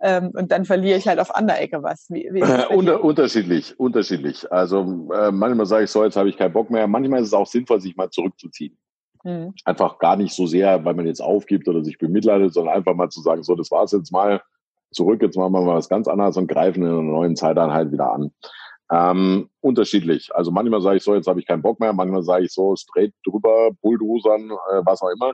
Ähm, 0.00 0.30
und 0.34 0.52
dann 0.52 0.64
verliere 0.64 0.98
ich 0.98 1.08
halt 1.08 1.18
auf 1.18 1.34
anderer 1.34 1.60
Ecke 1.60 1.82
was. 1.82 2.06
Wie, 2.10 2.28
wie 2.32 2.42
unter, 2.74 3.02
unterschiedlich, 3.02 3.78
unterschiedlich. 3.78 4.50
Also 4.52 5.08
äh, 5.14 5.32
manchmal 5.32 5.66
sage 5.66 5.84
ich 5.84 5.90
so, 5.90 6.04
jetzt 6.04 6.16
habe 6.16 6.28
ich 6.28 6.36
keinen 6.36 6.52
Bock 6.52 6.70
mehr. 6.70 6.86
Manchmal 6.86 7.22
ist 7.22 7.28
es 7.28 7.34
auch 7.34 7.46
sinnvoll, 7.46 7.80
sich 7.80 7.96
mal 7.96 8.10
zurückzuziehen. 8.10 8.78
Mhm. 9.24 9.54
Einfach 9.64 9.98
gar 9.98 10.16
nicht 10.16 10.34
so 10.34 10.46
sehr, 10.46 10.84
weil 10.84 10.94
man 10.94 11.06
jetzt 11.06 11.22
aufgibt 11.22 11.68
oder 11.68 11.82
sich 11.82 11.98
bemitleidet, 11.98 12.52
sondern 12.52 12.74
einfach 12.74 12.94
mal 12.94 13.08
zu 13.08 13.20
sagen, 13.20 13.42
so, 13.42 13.54
das 13.54 13.70
war's 13.70 13.92
jetzt 13.92 14.12
mal, 14.12 14.42
zurück, 14.92 15.22
jetzt 15.22 15.36
machen 15.36 15.52
wir 15.52 15.62
mal 15.62 15.76
was 15.76 15.88
ganz 15.88 16.06
anderes 16.06 16.36
und 16.36 16.48
greifen 16.48 16.82
in 16.82 16.90
einer 16.90 17.02
neuen 17.02 17.36
Zeiteinheit 17.36 17.92
wieder 17.92 18.12
an. 18.12 18.30
Ähm, 18.90 19.48
unterschiedlich. 19.60 20.34
Also 20.34 20.50
manchmal 20.50 20.82
sage 20.82 20.98
ich 20.98 21.02
so, 21.02 21.14
jetzt 21.14 21.26
habe 21.26 21.40
ich 21.40 21.46
keinen 21.46 21.62
Bock 21.62 21.80
mehr, 21.80 21.94
manchmal 21.94 22.22
sage 22.22 22.44
ich 22.44 22.52
so, 22.52 22.76
straight 22.76 23.14
drüber, 23.24 23.70
Bulldozern, 23.80 24.50
äh, 24.50 24.82
was 24.84 25.00
auch 25.00 25.08
immer. 25.08 25.32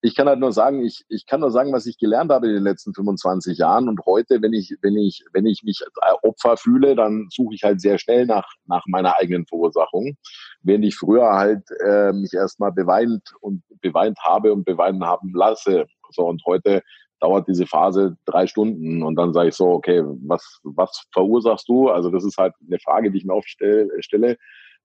Ich 0.00 0.14
kann 0.14 0.28
halt 0.28 0.38
nur 0.38 0.52
sagen, 0.52 0.84
ich, 0.84 1.04
ich 1.08 1.26
kann 1.26 1.40
nur 1.40 1.50
sagen, 1.50 1.72
was 1.72 1.86
ich 1.86 1.98
gelernt 1.98 2.30
habe 2.30 2.46
in 2.46 2.54
den 2.54 2.62
letzten 2.62 2.94
25 2.94 3.58
Jahren. 3.58 3.88
Und 3.88 4.06
heute, 4.06 4.40
wenn 4.42 4.52
ich, 4.52 4.76
wenn 4.80 4.96
ich, 4.96 5.24
wenn 5.32 5.46
ich 5.46 5.62
mich 5.64 5.80
Opfer 6.22 6.56
fühle, 6.56 6.94
dann 6.94 7.28
suche 7.30 7.54
ich 7.54 7.64
halt 7.64 7.80
sehr 7.80 7.98
schnell 7.98 8.26
nach, 8.26 8.48
nach 8.66 8.84
meiner 8.86 9.16
eigenen 9.16 9.46
Verursachung. 9.46 10.16
Während 10.62 10.84
ich 10.84 10.96
früher 10.96 11.32
halt 11.32 11.64
äh, 11.84 12.12
mich 12.12 12.32
erstmal 12.32 12.72
beweint 12.72 13.32
und 13.40 13.62
beweint 13.80 14.18
habe 14.20 14.52
und 14.52 14.64
beweinen 14.64 15.04
haben 15.04 15.32
lasse. 15.34 15.86
So, 16.10 16.26
und 16.26 16.42
heute 16.46 16.82
dauert 17.20 17.48
diese 17.48 17.66
Phase 17.66 18.16
drei 18.24 18.46
Stunden 18.46 19.02
und 19.02 19.16
dann 19.16 19.32
sage 19.32 19.48
ich 19.48 19.54
so, 19.54 19.66
okay, 19.70 20.02
was, 20.04 20.60
was 20.62 21.06
verursachst 21.12 21.68
du? 21.68 21.88
Also 21.88 22.10
das 22.10 22.24
ist 22.24 22.38
halt 22.38 22.54
eine 22.66 22.78
Frage, 22.78 23.10
die 23.10 23.18
ich 23.18 23.24
mir 23.24 23.34
oft 23.34 23.48
stelle, 23.48 23.88
stelle. 24.00 24.36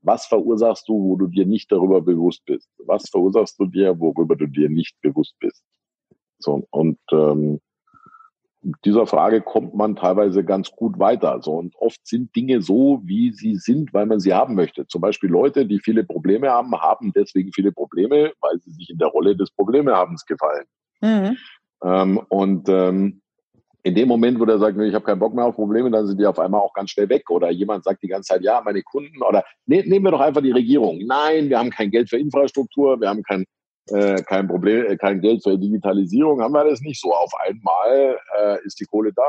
Was 0.03 0.25
verursachst 0.25 0.87
du, 0.87 0.93
wo 0.93 1.15
du 1.15 1.27
dir 1.27 1.45
nicht 1.45 1.71
darüber 1.71 2.01
bewusst 2.01 2.43
bist? 2.45 2.69
Was 2.77 3.09
verursachst 3.09 3.59
du 3.59 3.65
dir, 3.65 3.99
worüber 3.99 4.35
du 4.35 4.47
dir 4.47 4.69
nicht 4.69 4.99
bewusst 5.01 5.35
bist? 5.39 5.63
So, 6.39 6.67
und 6.71 6.99
ähm, 7.11 7.61
dieser 8.85 9.07
Frage 9.07 9.41
kommt 9.41 9.73
man 9.75 9.95
teilweise 9.95 10.43
ganz 10.43 10.71
gut 10.71 10.99
weiter. 10.99 11.41
So, 11.41 11.53
und 11.53 11.75
oft 11.77 12.05
sind 12.05 12.35
Dinge 12.35 12.61
so, 12.61 13.01
wie 13.03 13.31
sie 13.31 13.55
sind, 13.55 13.93
weil 13.93 14.05
man 14.05 14.19
sie 14.19 14.33
haben 14.33 14.55
möchte. 14.55 14.87
Zum 14.87 15.01
Beispiel 15.01 15.29
Leute, 15.29 15.65
die 15.65 15.79
viele 15.79 16.03
Probleme 16.03 16.49
haben, 16.49 16.73
haben 16.75 17.11
deswegen 17.15 17.51
viele 17.53 17.71
Probleme, 17.71 18.33
weil 18.41 18.59
sie 18.59 18.71
sich 18.71 18.89
in 18.89 18.97
der 18.97 19.09
Rolle 19.09 19.35
des 19.35 19.51
Problemehabens 19.51 20.25
gefallen. 20.25 20.65
Mhm. 21.01 21.37
Ähm, 21.83 22.17
und 22.29 22.69
ähm, 22.69 23.21
in 23.83 23.95
dem 23.95 24.07
Moment, 24.07 24.39
wo 24.39 24.45
der 24.45 24.59
sagt, 24.59 24.79
ich 24.79 24.93
habe 24.93 25.03
keinen 25.03 25.19
Bock 25.19 25.33
mehr 25.33 25.45
auf 25.45 25.55
Probleme, 25.55 25.91
dann 25.91 26.07
sind 26.07 26.19
die 26.19 26.25
auf 26.25 26.39
einmal 26.39 26.61
auch 26.61 26.73
ganz 26.73 26.91
schnell 26.91 27.09
weg. 27.09 27.29
Oder 27.29 27.51
jemand 27.51 27.83
sagt 27.83 28.01
die 28.01 28.07
ganze 28.07 28.33
Zeit, 28.33 28.41
ja, 28.41 28.61
meine 28.63 28.81
Kunden, 28.81 29.21
oder 29.21 29.43
ne, 29.65 29.83
nehmen 29.85 30.05
wir 30.05 30.11
doch 30.11 30.21
einfach 30.21 30.41
die 30.41 30.51
Regierung. 30.51 30.99
Nein, 31.05 31.49
wir 31.49 31.59
haben 31.59 31.69
kein 31.69 31.91
Geld 31.91 32.09
für 32.09 32.17
Infrastruktur, 32.17 32.99
wir 33.01 33.09
haben 33.09 33.23
kein, 33.23 33.45
äh, 33.89 34.21
kein 34.23 34.47
Problem, 34.47 34.85
äh, 34.85 34.95
kein 34.95 35.19
Geld 35.19 35.43
für 35.43 35.57
Digitalisierung, 35.57 36.41
haben 36.41 36.53
wir 36.53 36.63
das 36.63 36.79
nicht 36.79 37.01
so. 37.01 37.13
Auf 37.13 37.31
einmal 37.45 38.17
äh, 38.39 38.65
ist 38.65 38.79
die 38.79 38.85
Kohle 38.85 39.11
da. 39.13 39.23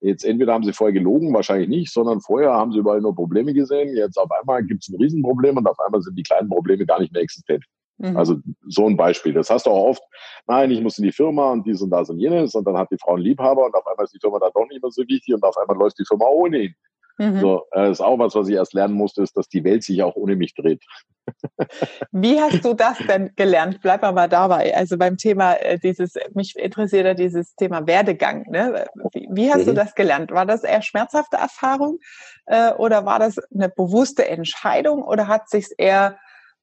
Jetzt 0.00 0.26
entweder 0.26 0.52
haben 0.52 0.64
sie 0.64 0.74
vorher 0.74 0.92
gelogen, 0.92 1.32
wahrscheinlich 1.32 1.68
nicht, 1.70 1.90
sondern 1.90 2.20
vorher 2.20 2.52
haben 2.52 2.72
sie 2.72 2.78
überall 2.80 3.00
nur 3.00 3.14
Probleme 3.14 3.54
gesehen. 3.54 3.96
Jetzt 3.96 4.18
auf 4.18 4.30
einmal 4.30 4.62
gibt 4.62 4.82
es 4.82 4.90
ein 4.90 5.00
Riesenproblem 5.00 5.56
und 5.56 5.66
auf 5.66 5.80
einmal 5.80 6.02
sind 6.02 6.18
die 6.18 6.22
kleinen 6.22 6.50
Probleme 6.50 6.84
gar 6.84 7.00
nicht 7.00 7.14
mehr 7.14 7.22
existent. 7.22 7.64
Mhm. 7.98 8.16
Also 8.16 8.36
so 8.66 8.86
ein 8.86 8.96
Beispiel. 8.96 9.32
Das 9.32 9.50
hast 9.50 9.66
du 9.66 9.70
auch 9.70 9.88
oft, 9.88 10.02
nein, 10.46 10.70
ich 10.70 10.80
muss 10.80 10.98
in 10.98 11.04
die 11.04 11.12
Firma 11.12 11.52
und 11.52 11.66
dies 11.66 11.80
und 11.80 11.90
das 11.90 12.10
und 12.10 12.18
jenes 12.18 12.54
und 12.54 12.66
dann 12.66 12.76
hat 12.76 12.90
die 12.90 12.98
Frau 12.98 13.14
einen 13.14 13.22
Liebhaber 13.22 13.66
und 13.66 13.74
auf 13.74 13.86
einmal 13.86 14.04
ist 14.04 14.14
die 14.14 14.20
Firma 14.20 14.38
da 14.38 14.50
doch 14.50 14.68
nicht 14.68 14.82
mehr 14.82 14.90
so 14.90 15.02
wichtig 15.02 15.34
und 15.34 15.42
auf 15.42 15.56
einmal 15.56 15.76
läuft 15.76 15.98
die 15.98 16.04
Firma 16.06 16.26
ohne 16.26 16.58
ihn. 16.58 16.74
Mhm. 17.18 17.40
So, 17.40 17.62
äh, 17.72 17.90
ist 17.90 18.00
auch 18.00 18.18
was, 18.18 18.34
was 18.34 18.48
ich 18.48 18.56
erst 18.56 18.74
lernen 18.74 18.94
musste, 18.94 19.22
ist, 19.22 19.36
dass 19.36 19.48
die 19.48 19.62
Welt 19.62 19.84
sich 19.84 20.02
auch 20.02 20.16
ohne 20.16 20.34
mich 20.34 20.54
dreht. 20.54 20.82
Wie 22.10 22.40
hast 22.40 22.64
du 22.64 22.74
das 22.74 22.98
denn 22.98 23.30
gelernt? 23.36 23.78
Bleib 23.82 24.02
mal 24.02 24.28
dabei. 24.28 24.74
Also 24.76 24.98
beim 24.98 25.16
Thema 25.16 25.54
äh, 25.54 25.78
dieses, 25.78 26.14
mich 26.34 26.56
interessiert 26.56 27.06
ja 27.06 27.14
dieses 27.14 27.54
Thema 27.54 27.86
Werdegang. 27.86 28.44
Ne? 28.50 28.86
Wie, 29.12 29.28
wie 29.30 29.50
hast 29.50 29.62
mhm. 29.62 29.66
du 29.66 29.74
das 29.74 29.94
gelernt? 29.94 30.32
War 30.32 30.44
das 30.44 30.64
eher 30.64 30.82
schmerzhafte 30.82 31.36
Erfahrung 31.36 31.98
äh, 32.46 32.72
oder 32.72 33.06
war 33.06 33.20
das 33.20 33.36
eine 33.54 33.68
bewusste 33.68 34.26
Entscheidung 34.26 35.02
oder 35.02 35.28
hat 35.28 35.48
sich 35.48 35.68
eher 35.78 36.18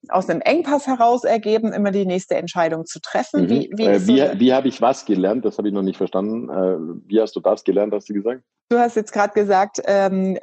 aus 0.09 0.29
einem 0.29 0.41
Engpass 0.41 0.87
heraus 0.87 1.23
ergeben, 1.23 1.73
immer 1.73 1.91
die 1.91 2.05
nächste 2.05 2.35
Entscheidung 2.35 2.85
zu 2.85 2.99
treffen. 2.99 3.43
Mhm. 3.43 3.49
Wie, 3.49 3.69
wie, 3.75 3.85
äh, 3.85 4.07
wie, 4.07 4.19
so 4.19 4.39
wie 4.39 4.53
habe 4.53 4.67
ich 4.67 4.81
was 4.81 5.05
gelernt? 5.05 5.45
Das 5.45 5.57
habe 5.57 5.67
ich 5.67 5.73
noch 5.73 5.83
nicht 5.83 5.97
verstanden. 5.97 6.49
Äh, 6.49 7.01
wie 7.07 7.21
hast 7.21 7.35
du 7.35 7.39
das 7.39 7.63
gelernt, 7.63 7.93
hast 7.93 8.09
du 8.09 8.13
gesagt? 8.13 8.41
Du 8.69 8.77
hast 8.77 8.95
jetzt 8.95 9.13
gerade 9.13 9.33
gesagt, 9.33 9.81
ähm, 9.85 10.37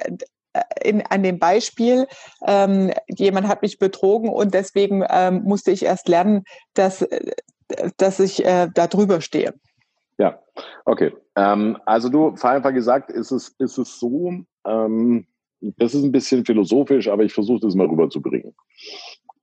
in, 0.81 1.03
an 1.05 1.23
dem 1.23 1.39
Beispiel, 1.39 2.07
ähm, 2.45 2.91
jemand 3.07 3.47
hat 3.47 3.61
mich 3.61 3.79
betrogen 3.79 4.29
und 4.29 4.53
deswegen 4.53 5.03
ähm, 5.09 5.43
musste 5.43 5.71
ich 5.71 5.83
erst 5.83 6.07
lernen, 6.07 6.43
dass, 6.73 7.07
dass 7.97 8.19
ich 8.19 8.45
äh, 8.45 8.67
da 8.73 8.87
drüber 8.87 9.21
stehe. 9.21 9.53
Ja, 10.17 10.39
okay. 10.85 11.13
Ähm, 11.35 11.77
also 11.85 12.09
du, 12.09 12.35
einfach 12.41 12.73
gesagt, 12.73 13.11
ist 13.11 13.31
es, 13.31 13.55
ist 13.59 13.77
es 13.77 13.99
so, 13.99 14.33
ähm, 14.65 15.27
das 15.61 15.93
ist 15.93 16.03
ein 16.03 16.11
bisschen 16.11 16.45
philosophisch, 16.45 17.07
aber 17.07 17.23
ich 17.23 17.33
versuche 17.33 17.61
das 17.61 17.75
mal 17.75 17.87
rüberzubringen. 17.87 18.55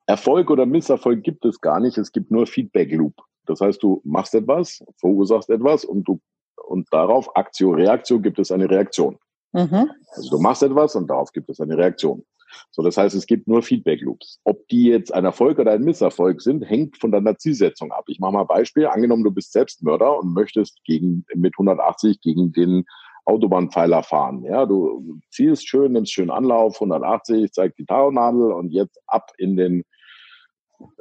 Erfolg 0.06 0.50
oder 0.50 0.66
Misserfolg 0.66 1.22
gibt 1.22 1.44
es 1.44 1.60
gar 1.60 1.80
nicht. 1.80 1.98
Es 1.98 2.12
gibt 2.12 2.30
nur 2.30 2.46
Feedback 2.46 2.92
Loop. 2.92 3.14
Das 3.46 3.60
heißt, 3.60 3.82
du 3.82 4.00
machst 4.04 4.34
etwas, 4.34 4.82
verursachst 4.98 5.50
etwas 5.50 5.84
und 5.84 6.04
du 6.04 6.20
und 6.66 6.92
darauf 6.92 7.36
Aktion, 7.36 7.76
Reaktion 7.76 8.22
gibt 8.22 8.38
es 8.38 8.50
eine 8.50 8.68
Reaktion. 8.68 9.18
Mhm. 9.52 9.90
Also 10.10 10.30
du 10.30 10.38
machst 10.40 10.62
etwas 10.62 10.96
und 10.96 11.08
darauf 11.08 11.32
gibt 11.32 11.48
es 11.48 11.60
eine 11.60 11.76
Reaktion. 11.76 12.24
So, 12.70 12.82
das 12.82 12.96
heißt, 12.96 13.14
es 13.14 13.26
gibt 13.26 13.48
nur 13.48 13.62
Feedback 13.62 14.00
Loops. 14.00 14.40
Ob 14.44 14.66
die 14.68 14.84
jetzt 14.84 15.12
ein 15.12 15.24
Erfolg 15.24 15.58
oder 15.58 15.72
ein 15.72 15.82
Misserfolg 15.82 16.40
sind, 16.40 16.62
hängt 16.62 16.96
von 16.96 17.12
deiner 17.12 17.36
Zielsetzung 17.36 17.92
ab. 17.92 18.04
Ich 18.08 18.18
mache 18.18 18.32
mal 18.32 18.42
ein 18.42 18.46
Beispiel. 18.46 18.86
Angenommen, 18.86 19.24
du 19.24 19.30
bist 19.30 19.52
Selbstmörder 19.52 20.18
und 20.18 20.32
möchtest 20.32 20.82
gegen, 20.84 21.24
mit 21.34 21.54
180 21.54 22.20
gegen 22.20 22.52
den 22.52 22.84
Autobahnpfeiler 23.24 24.02
fahren. 24.02 24.44
Ja, 24.44 24.66
du 24.66 25.18
zielst 25.30 25.68
schön, 25.68 25.92
nimmst 25.92 26.12
schön 26.12 26.30
Anlauf, 26.30 26.76
180, 26.76 27.52
zeigt 27.52 27.78
die 27.78 27.86
Taunadel 27.86 28.52
und 28.52 28.70
jetzt 28.70 29.00
ab 29.06 29.32
in 29.36 29.56
den 29.56 29.84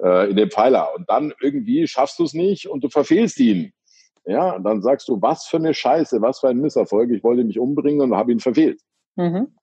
äh, 0.01 0.29
in 0.29 0.35
den 0.35 0.49
Pfeiler. 0.49 0.89
Und 0.95 1.09
dann 1.09 1.33
irgendwie 1.41 1.87
schaffst 1.87 2.19
du 2.19 2.23
es 2.23 2.33
nicht 2.33 2.67
und 2.67 2.83
du 2.83 2.89
verfehlst 2.89 3.39
ihn. 3.39 3.71
Ja, 4.25 4.55
und 4.55 4.63
dann 4.63 4.81
sagst 4.81 5.07
du, 5.07 5.21
was 5.21 5.45
für 5.45 5.57
eine 5.57 5.73
Scheiße, 5.73 6.21
was 6.21 6.39
für 6.39 6.49
ein 6.49 6.59
Misserfolg, 6.59 7.11
ich 7.11 7.23
wollte 7.23 7.43
mich 7.43 7.59
umbringen 7.59 8.01
und 8.01 8.17
habe 8.17 8.31
ihn 8.31 8.39
verfehlt. 8.39 8.81
Mhm. 9.15 9.55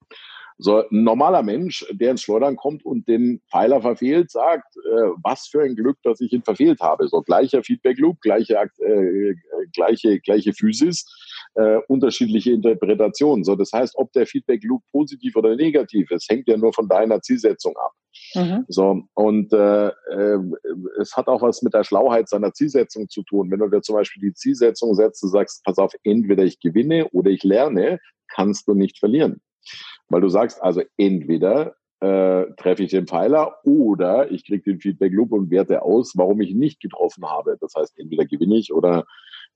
So 0.62 0.78
ein 0.78 1.04
normaler 1.04 1.42
Mensch, 1.42 1.85
der 1.92 2.12
ins 2.12 2.23
Schleudern 2.23 2.57
kommt 2.57 2.85
und 2.85 3.09
den 3.09 3.40
Pfeiler 3.50 3.81
verfehlt, 3.81 4.31
sagt, 4.31 4.76
äh, 4.76 5.11
was 5.23 5.47
für 5.47 5.62
ein 5.62 5.75
Glück, 5.75 5.99
dass 6.02 6.21
ich 6.21 6.33
ihn 6.33 6.42
verfehlt 6.42 6.81
habe. 6.81 7.09
So 7.09 7.21
gleicher 7.23 7.62
Feedback 7.62 7.99
Loop, 7.99 8.21
gleiche, 8.21 8.54
äh, 8.54 9.35
gleiche, 9.73 10.21
gleiche 10.21 10.52
Physis, 10.52 11.04
äh, 11.54 11.78
unterschiedliche 11.88 12.52
Interpretationen. 12.52 13.45
So, 13.45 13.57
das 13.57 13.73
heißt, 13.73 13.95
ob 13.97 14.12
der 14.12 14.26
Feedback 14.26 14.62
Loop 14.64 14.83
positiv 14.92 15.37
oder 15.37 15.57
negativ 15.57 16.11
ist, 16.11 16.28
hängt 16.31 16.49
ja 16.49 16.57
nur 16.57 16.73
von 16.73 16.88
deiner 16.88 17.21
Zielsetzung 17.21 17.76
ab. 17.76 17.92
Mhm. 18.35 18.64
So, 18.69 19.02
und 19.14 19.52
äh, 19.52 19.88
äh, 19.88 20.38
es 21.00 21.16
hat 21.16 21.28
auch 21.28 21.42
was 21.42 21.62
mit 21.62 21.75
der 21.75 21.85
Schlauheit 21.85 22.28
seiner 22.28 22.52
Zielsetzung 22.52 23.09
zu 23.09 23.23
tun. 23.23 23.50
Wenn 23.50 23.61
du 23.61 23.69
dir 23.69 23.83
zum 23.83 23.97
Beispiel 23.97 24.31
die 24.31 24.35
Zielsetzung 24.35 24.95
setzt, 24.95 25.23
du 25.23 25.28
sagst, 25.28 25.64
pass 25.64 25.78
auf, 25.78 25.92
entweder 26.04 26.45
ich 26.45 26.61
gewinne 26.61 27.09
oder 27.11 27.31
ich 27.31 27.42
lerne, 27.42 28.00
kannst 28.28 28.69
du 28.69 28.75
nicht 28.75 28.99
verlieren. 28.99 29.40
Weil 30.12 30.21
du 30.21 30.28
sagst, 30.28 30.62
also 30.62 30.83
entweder 30.99 31.75
äh, 32.00 32.45
treffe 32.57 32.83
ich 32.83 32.90
den 32.90 33.07
Pfeiler 33.07 33.57
oder 33.64 34.31
ich 34.31 34.45
kriege 34.45 34.62
den 34.62 34.78
Feedback 34.78 35.12
Loop 35.12 35.33
und 35.33 35.50
werte 35.50 35.83
aus, 35.83 36.12
warum 36.16 36.40
ich 36.42 36.54
nicht 36.54 36.81
getroffen 36.81 37.25
habe. 37.25 37.57
Das 37.61 37.75
heißt, 37.75 37.99
entweder 37.99 38.26
gewinne 38.26 38.57
ich 38.57 38.75
oder 38.75 39.07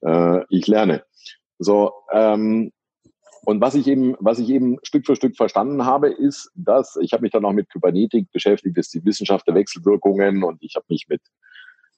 äh, 0.00 0.44
ich 0.48 0.66
lerne. 0.66 1.04
So, 1.58 1.92
ähm, 2.10 2.72
und 3.44 3.60
was 3.60 3.74
ich 3.74 3.86
eben, 3.86 4.16
was 4.18 4.38
ich 4.38 4.48
eben 4.48 4.78
Stück 4.82 5.06
für 5.06 5.14
Stück 5.14 5.36
verstanden 5.36 5.84
habe, 5.84 6.08
ist, 6.08 6.50
dass 6.54 6.96
ich 7.00 7.12
habe 7.12 7.22
mich 7.22 7.32
dann 7.32 7.44
auch 7.44 7.52
mit 7.52 7.68
Kybernetik 7.68 8.32
beschäftigt, 8.32 8.78
das 8.78 8.86
ist 8.86 8.94
die 8.94 9.04
Wissenschaft 9.04 9.46
der 9.46 9.54
Wechselwirkungen 9.54 10.42
und 10.42 10.62
ich 10.62 10.74
habe 10.74 10.86
mich 10.88 11.06
mit 11.08 11.20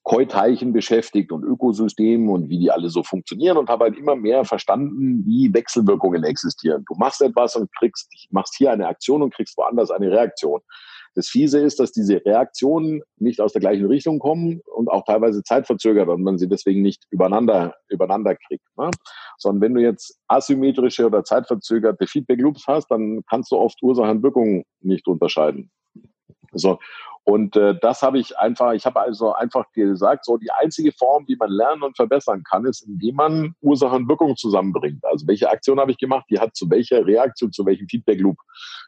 Keuteichen 0.08 0.72
beschäftigt 0.72 1.32
und 1.32 1.44
Ökosystemen 1.44 2.30
und 2.30 2.48
wie 2.48 2.58
die 2.58 2.70
alle 2.70 2.88
so 2.88 3.02
funktionieren 3.02 3.58
und 3.58 3.68
habe 3.68 3.84
halt 3.84 3.98
immer 3.98 4.16
mehr 4.16 4.46
verstanden, 4.46 5.22
wie 5.26 5.52
Wechselwirkungen 5.52 6.24
existieren. 6.24 6.82
Du 6.88 6.94
machst 6.96 7.20
etwas 7.20 7.56
und 7.56 7.70
kriegst, 7.76 8.10
machst 8.30 8.54
hier 8.56 8.72
eine 8.72 8.88
Aktion 8.88 9.22
und 9.22 9.34
kriegst 9.34 9.58
woanders 9.58 9.90
eine 9.90 10.10
Reaktion. 10.10 10.62
Das 11.14 11.28
Fiese 11.28 11.60
ist, 11.60 11.78
dass 11.78 11.92
diese 11.92 12.24
Reaktionen 12.24 13.02
nicht 13.18 13.42
aus 13.42 13.52
der 13.52 13.60
gleichen 13.60 13.84
Richtung 13.84 14.18
kommen 14.18 14.62
und 14.74 14.88
auch 14.88 15.04
teilweise 15.04 15.42
zeitverzögert 15.42 16.08
und 16.08 16.22
man 16.22 16.38
sie 16.38 16.48
deswegen 16.48 16.80
nicht 16.80 17.04
übereinander, 17.10 17.74
übereinander 17.90 18.34
kriegt. 18.34 18.64
Ne? 18.78 18.90
Sondern 19.36 19.60
wenn 19.60 19.74
du 19.74 19.82
jetzt 19.82 20.18
asymmetrische 20.26 21.04
oder 21.04 21.22
zeitverzögerte 21.22 22.06
Feedback 22.06 22.40
Loops 22.40 22.64
hast, 22.66 22.90
dann 22.90 23.20
kannst 23.28 23.52
du 23.52 23.56
oft 23.56 23.82
Ursache 23.82 24.10
und 24.10 24.22
Wirkung 24.22 24.64
nicht 24.80 25.06
unterscheiden. 25.06 25.70
So. 26.52 26.78
Und 27.28 27.56
äh, 27.56 27.74
das 27.82 28.00
habe 28.00 28.18
ich 28.18 28.38
einfach, 28.38 28.72
ich 28.72 28.86
habe 28.86 29.00
also 29.00 29.34
einfach 29.34 29.70
gesagt, 29.74 30.24
so 30.24 30.38
die 30.38 30.50
einzige 30.50 30.92
Form, 30.92 31.24
wie 31.28 31.36
man 31.36 31.50
lernen 31.50 31.82
und 31.82 31.94
verbessern 31.94 32.42
kann, 32.42 32.64
ist, 32.64 32.80
indem 32.80 33.16
man 33.16 33.54
Ursache 33.60 33.96
und 33.96 34.08
Wirkung 34.08 34.34
zusammenbringt. 34.34 35.04
Also 35.04 35.26
welche 35.26 35.50
Aktion 35.50 35.78
habe 35.78 35.90
ich 35.90 35.98
gemacht, 35.98 36.24
die 36.30 36.40
hat 36.40 36.56
zu 36.56 36.70
welcher 36.70 37.06
Reaktion, 37.06 37.52
zu 37.52 37.66
welchem 37.66 37.86
Feedback 37.86 38.18
Loop 38.18 38.38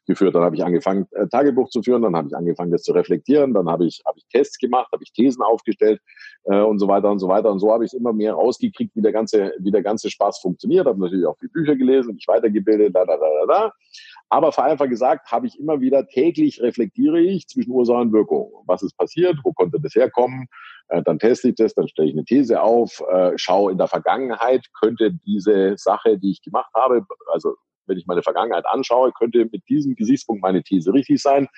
geführt. 0.06 0.34
Dann 0.34 0.42
habe 0.42 0.56
ich 0.56 0.64
angefangen, 0.64 1.06
äh, 1.10 1.26
Tagebuch 1.28 1.68
zu 1.68 1.82
führen, 1.82 2.00
dann 2.00 2.16
habe 2.16 2.28
ich 2.28 2.34
angefangen, 2.34 2.70
das 2.70 2.82
zu 2.82 2.92
reflektieren, 2.92 3.52
dann 3.52 3.68
habe 3.68 3.84
ich, 3.84 4.00
habe 4.06 4.16
ich 4.16 4.26
Tests 4.28 4.58
gemacht, 4.58 4.88
habe 4.90 5.02
ich 5.02 5.12
Thesen 5.12 5.42
aufgestellt 5.42 6.00
äh, 6.44 6.62
und 6.62 6.78
so 6.78 6.88
weiter 6.88 7.10
und 7.10 7.18
so 7.18 7.28
weiter. 7.28 7.52
Und 7.52 7.58
so 7.58 7.70
habe 7.70 7.84
ich 7.84 7.92
immer 7.92 8.14
mehr 8.14 8.32
rausgekriegt, 8.32 8.96
wie 8.96 9.02
der 9.02 9.12
ganze, 9.12 9.52
wie 9.58 9.70
der 9.70 9.82
ganze 9.82 10.08
Spaß 10.08 10.38
funktioniert. 10.38 10.86
Habe 10.86 10.98
natürlich 10.98 11.26
auch 11.26 11.36
die 11.42 11.48
Bücher 11.48 11.76
gelesen, 11.76 12.14
mich 12.14 12.26
weitergebildet, 12.26 12.96
da, 12.96 13.04
da, 13.04 13.18
da, 13.18 13.26
da, 13.40 13.52
da. 13.52 13.72
Aber 14.30 14.52
vereinfacht 14.52 14.90
gesagt, 14.90 15.30
habe 15.30 15.46
ich 15.46 15.58
immer 15.58 15.80
wieder 15.80 16.06
täglich 16.06 16.62
reflektiere 16.62 17.20
ich 17.20 17.48
zwischen 17.48 17.72
Ursache 17.72 17.98
und 17.98 18.12
Wirkung. 18.30 18.50
Was 18.66 18.82
ist 18.82 18.96
passiert? 18.96 19.36
Wo 19.44 19.52
konnte 19.52 19.78
das 19.80 19.94
herkommen? 19.94 20.46
Äh, 20.88 21.02
dann 21.02 21.18
teste 21.18 21.48
ich 21.48 21.54
das, 21.56 21.74
dann 21.74 21.88
stelle 21.88 22.08
ich 22.08 22.14
eine 22.14 22.24
These 22.24 22.60
auf, 22.60 23.02
äh, 23.12 23.32
schaue 23.36 23.72
in 23.72 23.78
der 23.78 23.88
Vergangenheit, 23.88 24.66
könnte 24.80 25.12
diese 25.26 25.76
Sache, 25.76 26.18
die 26.18 26.32
ich 26.32 26.42
gemacht 26.42 26.70
habe, 26.74 27.04
also 27.32 27.54
wenn 27.86 27.98
ich 27.98 28.06
meine 28.06 28.22
Vergangenheit 28.22 28.64
anschaue, 28.66 29.12
könnte 29.12 29.46
mit 29.50 29.68
diesem 29.68 29.94
Gesichtspunkt 29.94 30.42
meine 30.42 30.62
These 30.62 30.92
richtig 30.92 31.20
sein. 31.20 31.48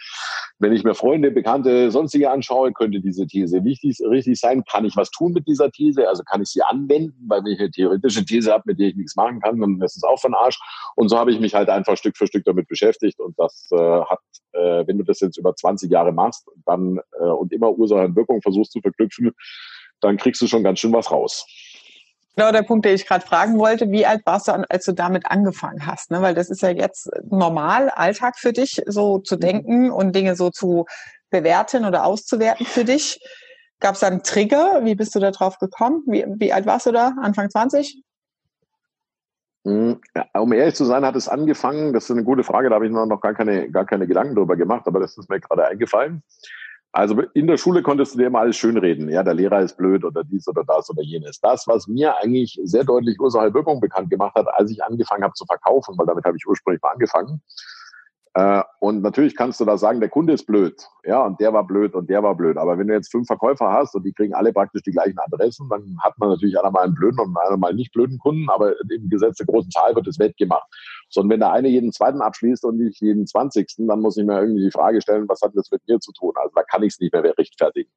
Wenn 0.59 0.73
ich 0.73 0.85
mir 0.85 0.95
Freunde, 0.95 1.31
Bekannte, 1.31 1.91
sonstige 1.91 2.31
anschaue, 2.31 2.73
könnte 2.73 3.01
diese 3.01 3.27
These 3.27 3.63
richtig, 3.65 3.99
richtig 4.01 4.39
sein. 4.39 4.65
Kann 4.65 4.85
ich 4.85 4.97
was 4.97 5.11
tun 5.11 5.33
mit 5.33 5.47
dieser 5.47 5.71
These? 5.71 6.09
Also 6.09 6.23
kann 6.25 6.43
ich 6.43 6.49
sie 6.49 6.63
anwenden? 6.63 7.15
Weil 7.29 7.45
wenn 7.45 7.53
ich 7.53 7.61
eine 7.61 7.71
theoretische 7.71 8.25
These 8.25 8.53
habe, 8.53 8.65
mit 8.67 8.79
der 8.79 8.89
ich 8.89 8.97
nichts 8.97 9.17
machen 9.17 9.41
kann, 9.41 9.61
dann 9.61 9.81
ist 9.81 9.97
es 9.97 10.03
auch 10.03 10.21
von 10.21 10.35
Arsch. 10.35 10.59
Und 10.97 11.09
so 11.09 11.19
habe 11.19 11.33
ich 11.33 11.41
mich 11.41 11.55
halt 11.55 11.69
einfach 11.69 11.97
Stück 11.97 12.17
für 12.17 12.27
Stück 12.27 12.45
damit 12.45 12.69
beschäftigt. 12.69 13.21
Und 13.21 13.39
das 13.39 13.69
äh, 13.73 13.77
hat, 13.77 14.21
äh, 14.53 14.87
wenn 14.87 14.99
du 14.99 15.05
das 15.05 15.21
jetzt 15.21 15.39
über 15.39 15.55
20 15.55 15.91
Jahre 15.91 16.13
machst, 16.13 16.47
dann 16.67 17.01
äh, 17.19 17.25
und 17.25 17.53
immer 17.53 17.71
Ursache 17.71 18.05
und 18.05 18.17
Wirkung 18.17 18.43
versuchst 18.43 18.73
zu 18.73 18.81
verknüpfen, 18.81 19.33
dann 20.01 20.17
kriegst 20.17 20.43
du 20.43 20.47
schon 20.47 20.65
ganz 20.65 20.81
schön 20.81 20.93
was 20.93 21.11
raus. 21.11 21.47
Genau 22.35 22.51
der 22.51 22.63
Punkt, 22.63 22.87
den 22.87 22.95
ich 22.95 23.07
gerade 23.07 23.27
fragen 23.27 23.59
wollte. 23.59 23.91
Wie 23.91 24.07
alt 24.07 24.23
warst 24.25 24.49
du, 24.49 24.53
als 24.53 24.87
du 24.87 24.93
damit 24.93 25.27
angefangen 25.27 25.87
hast? 25.87 26.11
Ne? 26.11 26.23
Weil 26.23 26.35
das 26.35 26.49
ist 26.49 26.63
ja 26.63 26.71
jetzt 26.71 27.11
normal, 27.29 27.91
Alltag 27.91 28.39
für 28.39 28.53
dich, 28.53 28.83
so 28.87 29.19
zu 29.19 29.37
mhm. 29.37 29.41
denken 29.41 29.91
und 29.91 30.17
Dinge 30.17 30.35
so 30.35 30.51
zu 30.51 30.87
bewerten 31.31 31.85
oder 31.85 32.05
auszuwerten 32.05 32.65
für 32.65 32.85
dich. 32.85 33.21
Gab 33.81 33.95
es 33.95 34.01
da 34.01 34.07
einen 34.07 34.23
Trigger? 34.23 34.81
Wie 34.85 34.95
bist 34.95 35.15
du 35.15 35.19
da 35.19 35.31
drauf 35.31 35.59
gekommen? 35.59 36.05
Wie, 36.07 36.25
wie 36.39 36.53
alt 36.53 36.67
warst 36.67 36.87
du 36.87 36.93
da? 36.93 37.15
Anfang 37.21 37.51
20? 37.51 38.03
Mhm. 39.65 40.01
Ja, 40.17 40.27
um 40.41 40.53
ehrlich 40.53 40.75
zu 40.75 40.85
sein, 40.85 41.05
hat 41.05 41.17
es 41.17 41.29
angefangen, 41.29 41.93
das 41.93 42.05
ist 42.05 42.11
eine 42.13 42.25
gute 42.25 42.45
Frage, 42.45 42.69
da 42.69 42.77
habe 42.77 42.87
ich 42.87 42.93
noch 42.93 43.21
gar 43.21 43.35
keine, 43.35 43.71
gar 43.71 43.85
keine 43.85 44.07
Gedanken 44.07 44.35
drüber 44.35 44.57
gemacht, 44.57 44.87
aber 44.87 45.01
das 45.01 45.17
ist 45.17 45.29
mir 45.29 45.41
gerade 45.41 45.67
eingefallen. 45.67 46.23
Also 46.95 47.23
in 47.33 47.47
der 47.47 47.57
Schule 47.57 47.83
konntest 47.83 48.15
du 48.15 48.19
dir 48.19 48.27
immer 48.27 48.41
alles 48.41 48.57
schönreden. 48.57 49.09
Ja, 49.09 49.23
der 49.23 49.33
Lehrer 49.33 49.61
ist 49.61 49.79
blöd 49.79 50.05
oder 50.05 50.25
dies 50.25 50.47
oder 50.47 50.63
das 50.63 50.91
oder 50.91 51.03
jenes. 51.03 51.41
Das, 51.41 51.67
was 51.67 51.89
mir 51.89 52.19
eigentlich 52.19 52.61
sehr 52.65 52.85
deutlich 52.85 53.19
Ursache-Wirkung 53.19 53.81
bekannt 53.81 54.11
gemacht 54.11 54.35
hat, 54.35 54.47
als 54.49 54.71
ich 54.71 54.85
angefangen 54.85 55.25
habe 55.25 55.33
zu 55.33 55.47
verkaufen, 55.47 55.97
weil 55.97 56.07
damit 56.07 56.25
habe 56.27 56.37
ich 56.37 56.47
ursprünglich 56.47 56.83
mal 56.83 56.91
angefangen, 56.91 57.41
äh, 58.35 58.63
und 58.81 59.03
natürlich 59.03 59.37
kannst 59.37 59.61
du 59.61 59.67
da 59.67 59.77
sagen, 59.77 60.01
der 60.01 60.09
Kunde 60.09 60.33
ist 60.33 60.47
blöd, 60.47 60.83
ja, 61.05 61.25
und 61.25 61.39
der 61.39 61.53
war 61.53 61.67
blöd 61.67 61.95
und 61.95 62.09
der 62.09 62.23
war 62.23 62.35
blöd. 62.35 62.57
Aber 62.57 62.79
wenn 62.79 62.89
du 62.89 62.95
jetzt 62.95 63.11
fünf 63.11 63.27
Verkäufer 63.27 63.71
hast 63.71 63.95
und 63.95 64.05
die 64.05 64.13
kriegen 64.13 64.33
alle 64.33 64.53
praktisch 64.55 64.83
die 64.83 64.93
gleichen 64.93 65.19
Adressen, 65.19 65.69
dann 65.69 65.99
hat 66.03 66.19
man 66.19 66.31
natürlich 66.31 66.59
einer 66.59 66.71
mal 66.71 66.85
einen 66.85 66.95
blöden 66.95 67.21
und 67.21 67.37
einer 67.37 67.59
mal 67.59 67.75
nicht 67.75 67.93
blöden 67.93 68.19
Kunden, 68.19 68.49
aber 68.49 68.75
im 68.91 69.11
Gesetz 69.11 69.37
der 69.37 69.47
großen 69.47 69.71
Zahl 69.71 69.95
wird 69.95 70.07
es 70.07 70.19
wettgemacht. 70.19 70.67
Sondern 71.11 71.31
wenn 71.31 71.41
der 71.41 71.53
eine 71.53 71.69
jeden 71.69 71.93
zweiten 71.93 72.23
abschließt 72.23 72.65
und 72.65 72.79
nicht 72.79 73.03
jeden 73.03 73.27
zwanzigsten, 73.27 73.87
dann 73.87 74.01
muss 74.01 74.17
ich 74.17 74.25
mir 74.25 74.41
irgendwie 74.41 74.65
die 74.65 74.71
Frage 74.71 75.03
stellen, 75.03 75.29
was 75.29 75.43
hat 75.43 75.53
das 75.55 75.71
mit 75.71 75.83
mir 75.87 76.01
zu 76.01 76.13
tun? 76.13 76.33
Also 76.37 76.53
da 76.55 76.63
kann 76.63 76.83
ich 76.83 76.95
es 76.95 77.01
nicht 77.01 77.13
mehr 77.13 77.23
rechtfertigen. 77.37 77.91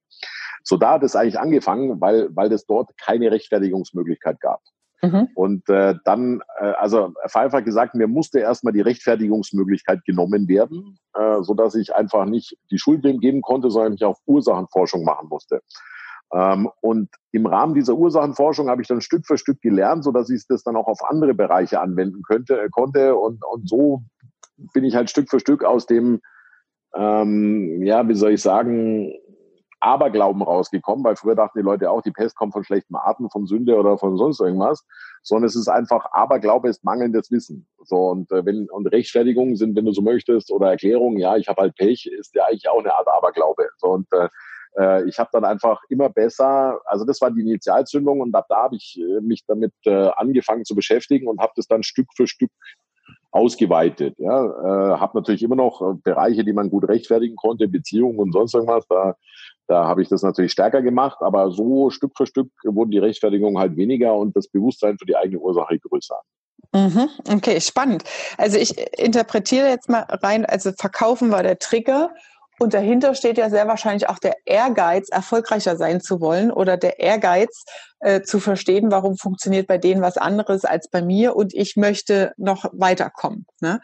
So 0.63 0.75
da 0.75 0.93
hat 0.93 1.03
es 1.03 1.15
eigentlich 1.15 1.39
angefangen, 1.39 2.01
weil, 2.01 2.29
weil 2.35 2.51
es 2.51 2.65
dort 2.65 2.89
keine 2.97 3.31
Rechtfertigungsmöglichkeit 3.31 4.41
gab. 4.41 4.61
Mhm. 5.01 5.29
Und 5.35 5.69
äh, 5.69 5.95
dann, 6.05 6.41
äh, 6.59 6.71
also 6.77 7.13
vereinfacht 7.27 7.65
gesagt, 7.65 7.95
mir 7.95 8.07
musste 8.07 8.39
erstmal 8.39 8.73
die 8.73 8.81
Rechtfertigungsmöglichkeit 8.81 10.03
genommen 10.05 10.47
werden, 10.47 10.97
äh, 11.13 11.41
sodass 11.41 11.75
ich 11.75 11.93
einfach 11.93 12.25
nicht 12.25 12.57
die 12.71 12.79
Schuld 12.79 13.03
dem 13.03 13.19
geben 13.19 13.41
konnte, 13.41 13.69
sondern 13.69 13.93
ich 13.93 14.03
auch 14.03 14.17
Ursachenforschung 14.25 15.03
machen 15.03 15.27
musste. 15.29 15.61
Ähm, 16.33 16.69
und 16.81 17.09
im 17.31 17.45
Rahmen 17.45 17.75
dieser 17.75 17.93
Ursachenforschung 17.93 18.69
habe 18.69 18.81
ich 18.81 18.87
dann 18.87 19.01
Stück 19.01 19.25
für 19.27 19.37
Stück 19.37 19.61
gelernt, 19.61 20.03
sodass 20.03 20.29
ich 20.29 20.45
das 20.47 20.63
dann 20.63 20.75
auch 20.75 20.87
auf 20.87 21.03
andere 21.03 21.33
Bereiche 21.33 21.79
anwenden 21.79 22.23
könnte, 22.23 22.59
äh, 22.59 22.69
konnte. 22.69 23.15
Und, 23.15 23.43
und 23.45 23.69
so 23.69 24.03
bin 24.73 24.83
ich 24.83 24.95
halt 24.95 25.09
Stück 25.09 25.29
für 25.29 25.39
Stück 25.39 25.63
aus 25.63 25.85
dem, 25.85 26.21
ähm, 26.95 27.83
ja, 27.83 28.07
wie 28.07 28.15
soll 28.15 28.31
ich 28.31 28.41
sagen, 28.41 29.13
Aberglauben 29.85 30.41
rausgekommen, 30.41 31.05
weil 31.05 31.15
früher 31.15 31.35
dachten 31.35 31.59
die 31.59 31.63
Leute 31.63 31.91
auch, 31.91 32.01
die 32.01 32.11
Pest 32.11 32.35
kommt 32.35 32.53
von 32.53 32.63
schlechtem 32.63 32.95
Atem, 32.95 33.29
von 33.29 33.45
Sünde 33.45 33.75
oder 33.75 33.97
von 33.97 34.17
sonst 34.17 34.41
irgendwas, 34.41 34.83
sondern 35.21 35.47
es 35.47 35.55
ist 35.55 35.67
einfach 35.67 36.05
Aberglaube 36.11 36.69
ist 36.69 36.83
mangelndes 36.83 37.29
Wissen. 37.31 37.67
So 37.83 38.09
und 38.09 38.31
äh, 38.31 38.45
wenn 38.45 38.69
und 38.69 38.87
Rechtfertigungen 38.87 39.55
sind, 39.55 39.75
wenn 39.75 39.85
du 39.85 39.91
so 39.91 40.01
möchtest, 40.01 40.51
oder 40.51 40.71
Erklärungen, 40.71 41.19
ja, 41.19 41.37
ich 41.37 41.47
habe 41.47 41.61
halt 41.61 41.75
Pech, 41.75 42.07
ist 42.07 42.33
ja 42.35 42.45
eigentlich 42.45 42.67
auch 42.67 42.79
eine 42.79 42.93
Art 42.95 43.07
Aberglaube. 43.07 43.69
So 43.77 43.87
und 43.89 44.07
äh, 44.11 44.29
äh 44.77 45.07
ich 45.07 45.19
habe 45.19 45.29
dann 45.31 45.45
einfach 45.45 45.81
immer 45.89 46.09
besser, 46.09 46.81
also 46.85 47.05
das 47.05 47.21
war 47.21 47.31
die 47.31 47.41
Initialzündung 47.41 48.21
und 48.21 48.33
ab 48.33 48.47
da 48.49 48.63
habe 48.63 48.75
ich 48.75 48.99
äh, 48.99 49.21
mich 49.21 49.45
damit 49.45 49.73
äh, 49.85 50.09
angefangen 50.15 50.65
zu 50.65 50.75
beschäftigen 50.75 51.27
und 51.27 51.39
habe 51.39 51.53
das 51.55 51.67
dann 51.67 51.83
Stück 51.83 52.07
für 52.15 52.27
Stück 52.27 52.51
ausgeweitet. 53.31 54.15
Ja, 54.17 54.45
äh, 54.45 54.97
habe 54.97 55.17
natürlich 55.17 55.43
immer 55.43 55.55
noch 55.55 55.81
äh, 55.81 55.93
Bereiche, 56.03 56.43
die 56.43 56.53
man 56.53 56.69
gut 56.69 56.87
rechtfertigen 56.87 57.35
konnte, 57.35 57.67
Beziehungen 57.67 58.19
und 58.19 58.31
sonst 58.31 58.53
irgendwas. 58.53 58.87
Da 58.87 59.15
da 59.67 59.87
habe 59.87 60.01
ich 60.01 60.09
das 60.09 60.21
natürlich 60.21 60.51
stärker 60.51 60.81
gemacht, 60.81 61.17
aber 61.21 61.51
so 61.51 61.89
Stück 61.89 62.11
für 62.15 62.27
Stück 62.27 62.51
wurden 62.63 62.91
die 62.91 62.99
Rechtfertigungen 62.99 63.57
halt 63.57 63.75
weniger 63.77 64.13
und 64.15 64.35
das 64.35 64.47
Bewusstsein 64.47 64.97
für 64.97 65.05
die 65.05 65.15
eigene 65.15 65.39
Ursache 65.39 65.79
größer. 65.79 66.19
Mhm, 66.73 67.09
okay, 67.31 67.59
spannend. 67.61 68.03
Also 68.37 68.57
ich 68.57 68.77
interpretiere 68.99 69.69
jetzt 69.69 69.89
mal 69.89 70.05
rein, 70.09 70.45
also 70.45 70.71
verkaufen 70.77 71.31
war 71.31 71.41
der 71.41 71.57
Trigger 71.57 72.11
und 72.59 72.73
dahinter 72.73 73.15
steht 73.15 73.37
ja 73.37 73.49
sehr 73.49 73.67
wahrscheinlich 73.67 74.09
auch 74.09 74.19
der 74.19 74.35
Ehrgeiz, 74.45 75.09
erfolgreicher 75.09 75.77
sein 75.77 76.01
zu 76.01 76.21
wollen 76.21 76.51
oder 76.51 76.77
der 76.77 76.99
Ehrgeiz 76.99 77.65
äh, 77.99 78.21
zu 78.21 78.39
verstehen, 78.39 78.91
warum 78.91 79.17
funktioniert 79.17 79.67
bei 79.67 79.77
denen 79.77 80.01
was 80.01 80.17
anderes 80.17 80.65
als 80.65 80.89
bei 80.89 81.01
mir 81.01 81.35
und 81.35 81.53
ich 81.53 81.75
möchte 81.75 82.33
noch 82.37 82.65
weiterkommen. 82.73 83.45
Ne? 83.61 83.81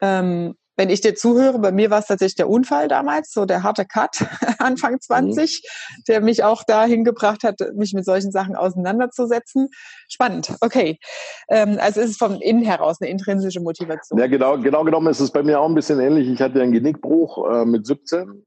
Ähm, 0.00 0.54
wenn 0.76 0.90
ich 0.90 1.00
dir 1.00 1.14
zuhöre, 1.14 1.58
bei 1.58 1.72
mir 1.72 1.90
war 1.90 2.00
es 2.00 2.06
tatsächlich 2.06 2.36
der 2.36 2.48
Unfall 2.48 2.88
damals, 2.88 3.32
so 3.32 3.44
der 3.44 3.62
harte 3.62 3.84
Cut 3.84 4.26
Anfang 4.58 5.00
20, 5.00 5.62
mhm. 5.62 6.02
der 6.08 6.20
mich 6.20 6.44
auch 6.44 6.64
dahin 6.64 7.04
gebracht 7.04 7.44
hat, 7.44 7.60
mich 7.74 7.92
mit 7.92 8.04
solchen 8.04 8.32
Sachen 8.32 8.56
auseinanderzusetzen. 8.56 9.68
Spannend, 10.08 10.54
okay. 10.60 10.98
Ähm, 11.48 11.78
also 11.80 12.00
ist 12.00 12.10
es 12.10 12.16
vom 12.16 12.40
Innen 12.40 12.64
heraus 12.64 12.98
eine 13.00 13.10
intrinsische 13.10 13.60
Motivation. 13.60 14.18
Ja, 14.18 14.26
genau, 14.26 14.58
genau 14.58 14.84
genommen 14.84 15.08
ist 15.08 15.20
es 15.20 15.30
bei 15.30 15.42
mir 15.42 15.60
auch 15.60 15.68
ein 15.68 15.74
bisschen 15.74 16.00
ähnlich. 16.00 16.28
Ich 16.28 16.40
hatte 16.40 16.60
einen 16.60 16.72
Genickbruch 16.72 17.50
äh, 17.50 17.64
mit 17.64 17.86
17. 17.86 18.44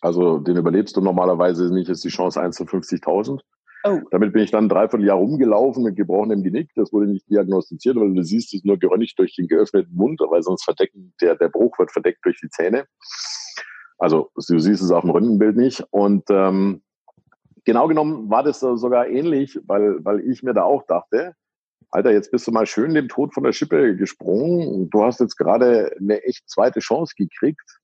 Also 0.00 0.38
den 0.38 0.56
überlebst 0.56 0.96
du 0.96 1.00
normalerweise 1.00 1.72
nicht, 1.72 1.88
ist 1.88 2.04
die 2.04 2.08
Chance 2.08 2.40
1 2.40 2.56
zu 2.56 2.64
50.000. 2.64 3.40
Oh. 3.84 4.00
Damit 4.10 4.32
bin 4.32 4.42
ich 4.42 4.50
dann 4.50 4.68
dreiviertel 4.68 5.06
Jahr 5.06 5.16
rumgelaufen 5.16 5.82
mit 5.82 5.96
gebrochenem 5.96 6.42
Genick. 6.42 6.70
Das 6.76 6.92
wurde 6.92 7.08
nicht 7.08 7.28
diagnostiziert, 7.28 7.96
weil 7.96 8.14
du 8.14 8.22
siehst 8.22 8.54
es 8.54 8.64
nur 8.64 8.78
geröntgt 8.78 9.18
durch 9.18 9.34
den 9.34 9.48
geöffneten 9.48 9.94
Mund, 9.94 10.20
weil 10.20 10.42
sonst 10.42 10.64
verdecken, 10.64 11.12
der, 11.20 11.34
der 11.36 11.48
Bruch 11.48 11.78
wird 11.78 11.90
verdeckt 11.90 12.24
durch 12.24 12.38
die 12.40 12.48
Zähne. 12.50 12.86
Also 13.98 14.30
du 14.34 14.58
siehst 14.58 14.82
es 14.82 14.90
auf 14.90 15.02
dem 15.02 15.10
Röntgenbild 15.10 15.56
nicht. 15.56 15.84
Und 15.90 16.24
ähm, 16.30 16.82
genau 17.64 17.88
genommen 17.88 18.30
war 18.30 18.42
das 18.42 18.60
sogar 18.60 19.08
ähnlich, 19.08 19.58
weil, 19.66 20.04
weil 20.04 20.20
ich 20.20 20.42
mir 20.42 20.54
da 20.54 20.62
auch 20.62 20.86
dachte, 20.86 21.34
Alter, 21.90 22.10
jetzt 22.10 22.30
bist 22.30 22.46
du 22.46 22.52
mal 22.52 22.66
schön 22.66 22.94
dem 22.94 23.08
Tod 23.08 23.34
von 23.34 23.42
der 23.42 23.52
Schippe 23.52 23.96
gesprungen. 23.96 24.88
Du 24.88 25.02
hast 25.02 25.20
jetzt 25.20 25.36
gerade 25.36 25.94
eine 26.00 26.22
echt 26.22 26.48
zweite 26.48 26.80
Chance 26.80 27.14
gekriegt. 27.16 27.80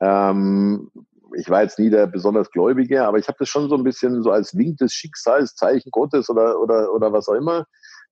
Ähm, 0.00 0.90
ich 1.36 1.48
war 1.48 1.62
jetzt 1.62 1.78
nie 1.78 1.90
der 1.90 2.06
besonders 2.06 2.50
Gläubige, 2.50 3.04
aber 3.06 3.18
ich 3.18 3.28
habe 3.28 3.38
das 3.38 3.48
schon 3.48 3.68
so 3.68 3.76
ein 3.76 3.84
bisschen 3.84 4.22
so 4.22 4.30
als 4.30 4.56
Wink 4.56 4.78
des 4.78 4.92
Schicksals, 4.92 5.54
Zeichen 5.54 5.90
Gottes 5.90 6.28
oder, 6.30 6.60
oder, 6.60 6.92
oder 6.92 7.12
was 7.12 7.28
auch 7.28 7.34
immer 7.34 7.66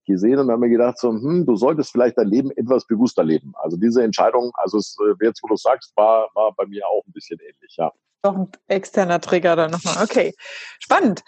gesehen 0.05 0.39
und 0.39 0.49
habe 0.49 0.61
mir 0.61 0.69
gedacht, 0.69 0.97
so, 0.97 1.09
hm, 1.09 1.45
du 1.45 1.55
solltest 1.55 1.91
vielleicht 1.91 2.17
dein 2.17 2.29
Leben 2.29 2.49
etwas 2.51 2.87
bewusster 2.87 3.23
leben. 3.23 3.53
Also 3.57 3.77
diese 3.77 4.03
Entscheidung, 4.03 4.51
also 4.55 4.77
es, 4.77 4.97
äh, 5.01 5.25
jetzt, 5.25 5.43
wo 5.43 5.47
du 5.47 5.57
sagst, 5.57 5.91
war, 5.95 6.29
war 6.33 6.53
bei 6.55 6.65
mir 6.65 6.87
auch 6.87 7.05
ein 7.05 7.11
bisschen 7.11 7.39
ähnlich, 7.39 7.75
ja. 7.77 7.91
Noch 8.23 8.35
ein 8.35 8.51
externer 8.67 9.21
Trigger 9.21 9.55
dann 9.55 9.71
nochmal. 9.71 10.03
Okay, 10.03 10.33
spannend. 10.79 11.23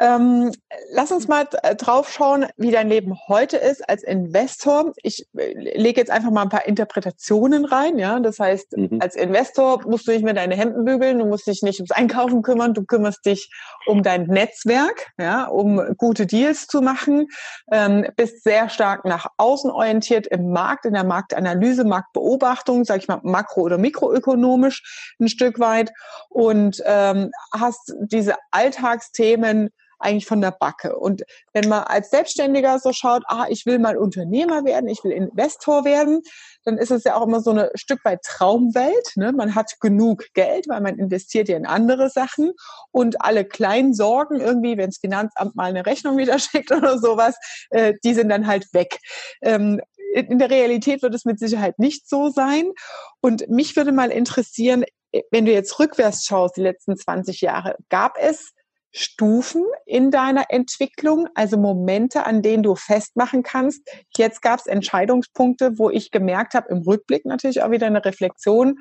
Ähm, 0.00 0.50
lass 0.90 1.12
uns 1.12 1.28
mal 1.28 1.46
äh, 1.62 1.76
drauf 1.76 2.12
schauen, 2.12 2.46
wie 2.56 2.72
dein 2.72 2.88
Leben 2.88 3.16
heute 3.28 3.56
ist 3.56 3.88
als 3.88 4.02
Investor. 4.02 4.92
Ich 5.02 5.28
äh, 5.36 5.52
lege 5.78 6.00
jetzt 6.00 6.10
einfach 6.10 6.32
mal 6.32 6.42
ein 6.42 6.48
paar 6.48 6.66
Interpretationen 6.66 7.64
rein. 7.64 7.98
Ja, 7.98 8.18
das 8.18 8.40
heißt, 8.40 8.76
mhm. 8.76 8.98
als 9.00 9.14
Investor 9.14 9.86
musst 9.86 10.08
du 10.08 10.12
nicht 10.12 10.24
mehr 10.24 10.34
deine 10.34 10.56
Hemden 10.56 10.84
bügeln, 10.84 11.20
du 11.20 11.26
musst 11.26 11.46
dich 11.46 11.62
nicht 11.62 11.78
ums 11.78 11.92
Einkaufen 11.92 12.42
kümmern, 12.42 12.74
du 12.74 12.84
kümmerst 12.84 13.24
dich 13.24 13.50
um 13.86 14.02
dein 14.02 14.26
Netzwerk, 14.26 15.12
ja, 15.18 15.44
um 15.44 15.80
gute 15.96 16.26
Deals 16.26 16.66
zu 16.66 16.80
machen, 16.80 17.28
ähm, 17.70 18.06
bist 18.16 18.42
sehr 18.42 18.68
stark 18.68 19.04
nach 19.04 19.26
außen 19.36 19.70
orientiert 19.70 20.26
im 20.26 20.50
Markt, 20.50 20.84
in 20.86 20.94
der 20.94 21.04
Marktanalyse, 21.04 21.84
Marktbeobachtung, 21.84 22.84
sage 22.84 23.00
ich 23.00 23.08
mal 23.08 23.20
makro- 23.22 23.62
oder 23.62 23.78
mikroökonomisch 23.78 25.14
ein 25.20 25.28
Stück 25.28 25.60
weit 25.60 25.92
und 26.34 26.82
ähm, 26.84 27.30
hast 27.52 27.94
diese 28.00 28.34
Alltagsthemen 28.50 29.70
eigentlich 30.00 30.26
von 30.26 30.40
der 30.40 30.50
Backe. 30.50 30.98
Und 30.98 31.22
wenn 31.52 31.68
man 31.68 31.84
als 31.84 32.10
Selbstständiger 32.10 32.80
so 32.80 32.92
schaut, 32.92 33.22
ah, 33.28 33.46
ich 33.48 33.66
will 33.66 33.78
mal 33.78 33.96
Unternehmer 33.96 34.64
werden, 34.64 34.88
ich 34.88 35.04
will 35.04 35.12
Investor 35.12 35.84
werden, 35.84 36.22
dann 36.64 36.76
ist 36.76 36.90
es 36.90 37.04
ja 37.04 37.14
auch 37.14 37.26
immer 37.26 37.40
so 37.40 37.52
ein 37.52 37.68
Stück 37.76 38.04
weit 38.04 38.22
Traumwelt. 38.22 39.12
Ne? 39.14 39.32
Man 39.32 39.54
hat 39.54 39.74
genug 39.80 40.24
Geld, 40.34 40.68
weil 40.68 40.80
man 40.80 40.98
investiert 40.98 41.48
ja 41.48 41.56
in 41.56 41.66
andere 41.66 42.10
Sachen 42.10 42.52
und 42.90 43.20
alle 43.20 43.44
kleinen 43.44 43.94
Sorgen 43.94 44.40
irgendwie, 44.40 44.76
wenn 44.76 44.90
das 44.90 44.98
Finanzamt 44.98 45.54
mal 45.54 45.66
eine 45.66 45.86
Rechnung 45.86 46.16
wieder 46.18 46.38
schickt 46.40 46.72
oder 46.72 46.98
sowas, 46.98 47.36
äh, 47.70 47.94
die 48.02 48.14
sind 48.14 48.28
dann 48.28 48.48
halt 48.48 48.66
weg. 48.74 48.98
Ähm, 49.40 49.80
in 50.12 50.38
der 50.38 50.50
Realität 50.50 51.02
wird 51.02 51.14
es 51.14 51.24
mit 51.24 51.38
Sicherheit 51.38 51.78
nicht 51.78 52.08
so 52.08 52.28
sein. 52.28 52.72
Und 53.20 53.48
mich 53.48 53.76
würde 53.76 53.92
mal 53.92 54.10
interessieren, 54.10 54.84
wenn 55.30 55.44
du 55.44 55.52
jetzt 55.52 55.78
rückwärts 55.78 56.24
schaust, 56.24 56.56
die 56.56 56.62
letzten 56.62 56.96
20 56.96 57.40
Jahre, 57.40 57.76
gab 57.88 58.16
es 58.18 58.52
Stufen 58.96 59.64
in 59.86 60.12
deiner 60.12 60.44
Entwicklung, 60.50 61.28
also 61.34 61.56
Momente, 61.56 62.26
an 62.26 62.42
denen 62.42 62.62
du 62.62 62.76
festmachen 62.76 63.42
kannst. 63.42 63.82
Jetzt 64.16 64.40
gab 64.40 64.60
es 64.60 64.66
Entscheidungspunkte, 64.66 65.78
wo 65.78 65.90
ich 65.90 66.12
gemerkt 66.12 66.54
habe, 66.54 66.68
im 66.68 66.78
Rückblick 66.78 67.24
natürlich 67.24 67.62
auch 67.62 67.72
wieder 67.72 67.88
eine 67.88 68.04
Reflexion, 68.04 68.78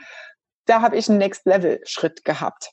da 0.65 0.81
habe 0.81 0.97
ich 0.97 1.09
einen 1.09 1.17
Next-Level-Schritt 1.17 2.23
gehabt. 2.23 2.71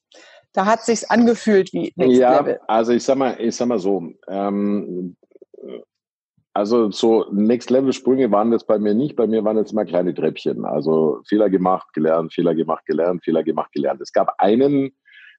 Da 0.52 0.66
hat 0.66 0.82
sich's 0.82 1.04
angefühlt 1.04 1.72
wie 1.72 1.92
Next 1.96 2.18
ja, 2.18 2.40
Level. 2.40 2.60
Also 2.66 2.92
ich 2.92 3.04
sag 3.04 3.16
mal, 3.16 3.40
ich 3.40 3.54
sag 3.56 3.68
mal 3.68 3.78
so, 3.78 4.02
ähm, 4.28 5.16
also 6.52 6.90
so 6.90 7.26
Next-Level-Sprünge 7.32 8.30
waren 8.32 8.50
das 8.50 8.64
bei 8.64 8.78
mir 8.78 8.94
nicht. 8.94 9.16
Bei 9.16 9.26
mir 9.26 9.44
waren 9.44 9.56
jetzt 9.56 9.72
mal 9.72 9.86
kleine 9.86 10.14
Treppchen. 10.14 10.64
Also 10.64 11.20
Fehler 11.28 11.48
gemacht, 11.48 11.92
gelernt, 11.92 12.32
Fehler 12.32 12.54
gemacht, 12.54 12.84
gelernt, 12.86 13.24
Fehler 13.24 13.44
gemacht, 13.44 13.72
gelernt. 13.72 14.00
Es 14.00 14.12
gab 14.12 14.34
einen 14.38 14.92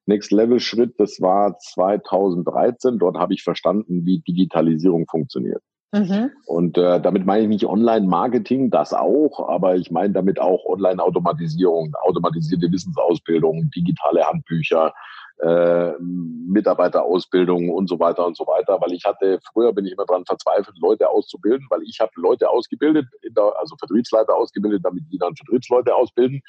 Next-Level-Schritt, 0.06 0.95
das 1.00 1.21
war 1.21 1.58
2013. 1.58 2.97
Dort 2.97 3.17
habe 3.17 3.34
ich 3.34 3.43
verstanden, 3.43 4.06
wie 4.06 4.19
Digitalisierung 4.19 5.06
funktioniert. 5.08 5.62
Mhm. 5.93 6.32
Und 6.45 6.78
äh, 6.78 7.02
damit 7.02 7.26
meine 7.26 7.43
ich 7.43 7.50
nicht 7.50 7.65
Online-Marketing, 7.65 8.69
das 8.71 8.93
auch, 8.93 9.50
aber 9.50 9.76
ich 9.76 9.91
meine 9.91 10.13
damit 10.13 10.39
auch 10.39 10.65
Online-Automatisierung, 10.65 11.93
automatisierte 12.02 12.71
Wissensausbildung, 12.71 13.69
digitale 13.71 14.24
Handbücher, 14.24 14.93
äh, 15.41 15.93
Mitarbeiterausbildung 15.99 17.69
und 17.69 17.89
so 17.89 17.99
weiter 17.99 18.25
und 18.27 18.38
so 18.38 18.45
weiter, 18.45 18.80
weil 18.80 18.93
ich 18.93 19.06
hatte, 19.06 19.39
früher 19.51 19.73
bin 19.73 19.86
ich 19.86 19.93
immer 19.93 20.06
dran 20.06 20.25
verzweifelt, 20.25 20.77
Leute 20.80 21.10
auszubilden, 21.10 21.65
weil 21.69 21.82
ich 21.84 21.99
habe 21.99 22.12
Leute 22.15 22.49
ausgebildet, 22.49 23.08
der, 23.23 23.51
also 23.60 23.75
Vertriebsleiter 23.77 24.36
ausgebildet, 24.36 24.82
damit 24.84 25.04
die 25.12 25.17
dann 25.17 25.36
Vertriebsleute 25.36 25.95
ausbilden. 25.95 26.41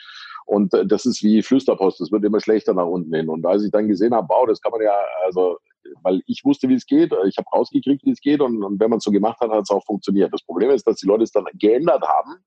und 0.46 0.74
äh, 0.74 0.86
das 0.86 1.06
ist 1.06 1.22
wie 1.22 1.42
Flüsterpost, 1.42 2.00
das 2.00 2.12
wird 2.12 2.24
immer 2.24 2.40
schlechter 2.40 2.74
nach 2.74 2.86
unten 2.86 3.14
hin. 3.14 3.28
Und 3.28 3.46
als 3.46 3.64
ich 3.64 3.70
dann 3.70 3.88
gesehen 3.88 4.14
habe, 4.14 4.28
wow, 4.28 4.46
das 4.46 4.60
kann 4.60 4.72
man 4.72 4.82
ja, 4.82 4.94
also, 5.24 5.58
weil 6.02 6.20
ich 6.26 6.44
wusste, 6.44 6.68
wie 6.68 6.74
es 6.74 6.86
geht, 6.86 7.12
ich 7.26 7.38
habe 7.38 7.48
rausgekriegt, 7.52 8.04
wie 8.04 8.12
es 8.12 8.20
geht 8.20 8.40
und, 8.40 8.62
und 8.62 8.78
wenn 8.78 8.90
man 8.90 8.98
es 8.98 9.04
so 9.04 9.10
gemacht 9.10 9.40
hat, 9.40 9.50
hat 9.50 9.62
es 9.62 9.70
auch 9.70 9.84
funktioniert. 9.84 10.32
Das 10.32 10.42
Problem 10.42 10.70
ist, 10.70 10.86
dass 10.86 10.96
die 10.96 11.06
Leute 11.06 11.24
es 11.24 11.32
dann 11.32 11.46
geändert 11.54 12.02
haben 12.06 12.44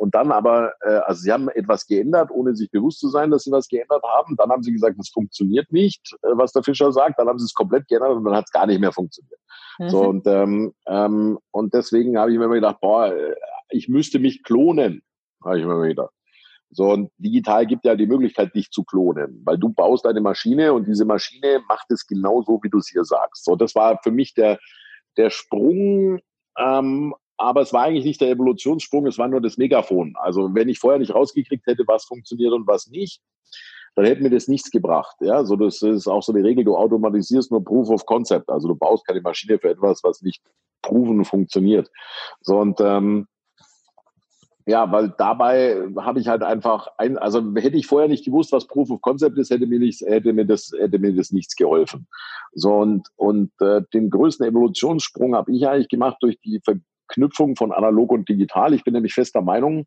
und 0.00 0.14
dann 0.14 0.32
aber, 0.32 0.72
äh, 0.80 1.00
also 1.04 1.20
sie 1.20 1.30
haben 1.30 1.50
etwas 1.50 1.86
geändert, 1.86 2.30
ohne 2.30 2.56
sich 2.56 2.70
bewusst 2.70 3.00
zu 3.00 3.10
sein, 3.10 3.30
dass 3.30 3.44
sie 3.44 3.52
was 3.52 3.68
geändert 3.68 4.02
haben. 4.02 4.34
Dann 4.34 4.48
haben 4.48 4.62
sie 4.62 4.72
gesagt, 4.72 4.98
das 4.98 5.10
funktioniert 5.10 5.70
nicht, 5.72 6.16
äh, 6.22 6.28
was 6.32 6.52
der 6.52 6.62
Fischer 6.62 6.90
sagt. 6.90 7.18
Dann 7.18 7.28
haben 7.28 7.38
sie 7.38 7.44
es 7.44 7.52
komplett 7.52 7.86
geändert 7.86 8.12
und 8.12 8.24
dann 8.24 8.34
hat 8.34 8.46
es 8.46 8.50
gar 8.50 8.66
nicht 8.66 8.80
mehr 8.80 8.92
funktioniert. 8.92 9.38
Mhm. 9.78 9.88
So 9.90 10.00
und 10.00 10.26
ähm, 10.26 10.72
ähm, 10.86 11.38
und 11.50 11.74
deswegen 11.74 12.18
habe 12.18 12.32
ich 12.32 12.38
mir 12.38 12.46
immer 12.46 12.54
gedacht, 12.54 12.78
boah, 12.80 13.12
äh, 13.12 13.34
ich 13.68 13.90
müsste 13.90 14.18
mich 14.18 14.42
klonen, 14.42 15.02
habe 15.44 15.58
ich 15.58 15.66
mir 15.66 15.72
immer 15.72 15.88
gedacht. 15.88 16.14
So, 16.70 16.90
und 16.90 17.10
digital 17.18 17.66
gibt 17.66 17.84
ja 17.84 17.94
die 17.94 18.06
Möglichkeit, 18.06 18.54
dich 18.54 18.70
zu 18.70 18.84
klonen, 18.84 19.42
weil 19.44 19.58
du 19.58 19.68
baust 19.68 20.06
eine 20.06 20.22
Maschine 20.22 20.72
und 20.72 20.86
diese 20.86 21.04
Maschine 21.04 21.60
macht 21.68 21.90
es 21.90 22.06
genau 22.06 22.40
so, 22.40 22.58
wie 22.62 22.70
du 22.70 22.78
es 22.78 22.88
hier 22.88 23.04
sagst. 23.04 23.44
So, 23.44 23.54
das 23.54 23.74
war 23.74 24.00
für 24.02 24.12
mich 24.12 24.32
der, 24.32 24.58
der 25.18 25.28
Sprung, 25.28 26.20
ähm, 26.56 27.14
aber 27.40 27.62
es 27.62 27.72
war 27.72 27.84
eigentlich 27.84 28.04
nicht 28.04 28.20
der 28.20 28.30
Evolutionssprung, 28.30 29.06
es 29.06 29.16
war 29.16 29.26
nur 29.26 29.40
das 29.40 29.56
Megafon. 29.56 30.14
Also 30.16 30.54
wenn 30.54 30.68
ich 30.68 30.78
vorher 30.78 30.98
nicht 30.98 31.14
rausgekriegt 31.14 31.66
hätte, 31.66 31.84
was 31.86 32.04
funktioniert 32.04 32.52
und 32.52 32.66
was 32.66 32.88
nicht, 32.88 33.22
dann 33.94 34.04
hätte 34.04 34.22
mir 34.22 34.30
das 34.30 34.46
nichts 34.46 34.70
gebracht. 34.70 35.16
Ja, 35.20 35.44
so 35.44 35.56
das 35.56 35.80
ist 35.80 36.06
auch 36.06 36.22
so 36.22 36.32
die 36.32 36.42
Regel, 36.42 36.64
du 36.64 36.76
automatisierst 36.76 37.50
nur 37.50 37.64
Proof 37.64 37.88
of 37.88 38.04
Concept. 38.04 38.48
Also 38.50 38.68
du 38.68 38.76
baust 38.76 39.06
keine 39.06 39.22
Maschine 39.22 39.58
für 39.58 39.70
etwas, 39.70 40.04
was 40.04 40.20
nicht 40.20 40.42
proven 40.82 41.24
funktioniert. 41.24 41.90
So 42.42 42.58
und 42.58 42.78
ähm, 42.80 43.26
ja, 44.66 44.92
weil 44.92 45.14
dabei 45.16 45.88
habe 45.96 46.20
ich 46.20 46.28
halt 46.28 46.42
einfach 46.42 46.88
ein, 46.98 47.16
also 47.16 47.42
hätte 47.56 47.78
ich 47.78 47.86
vorher 47.86 48.08
nicht 48.08 48.26
gewusst, 48.26 48.52
was 48.52 48.66
Proof 48.66 48.90
of 48.90 49.00
Concept 49.00 49.38
ist, 49.38 49.50
hätte 49.50 49.66
mir 49.66 49.78
nichts, 49.80 50.02
hätte 50.02 50.34
mir 50.34 50.44
das, 50.44 50.72
hätte 50.78 50.98
mir 50.98 51.14
das 51.14 51.32
nichts 51.32 51.56
geholfen. 51.56 52.06
So 52.52 52.74
und 52.74 53.08
und 53.16 53.50
äh, 53.60 53.80
den 53.94 54.10
größten 54.10 54.46
Evolutionssprung 54.46 55.34
habe 55.34 55.52
ich 55.52 55.66
eigentlich 55.66 55.88
gemacht 55.88 56.18
durch 56.20 56.38
die 56.40 56.60
Verknüpfung 57.10 57.56
von 57.56 57.72
analog 57.72 58.12
und 58.12 58.28
digital. 58.28 58.72
Ich 58.72 58.84
bin 58.84 58.94
nämlich 58.94 59.14
fester 59.14 59.42
Meinung, 59.42 59.86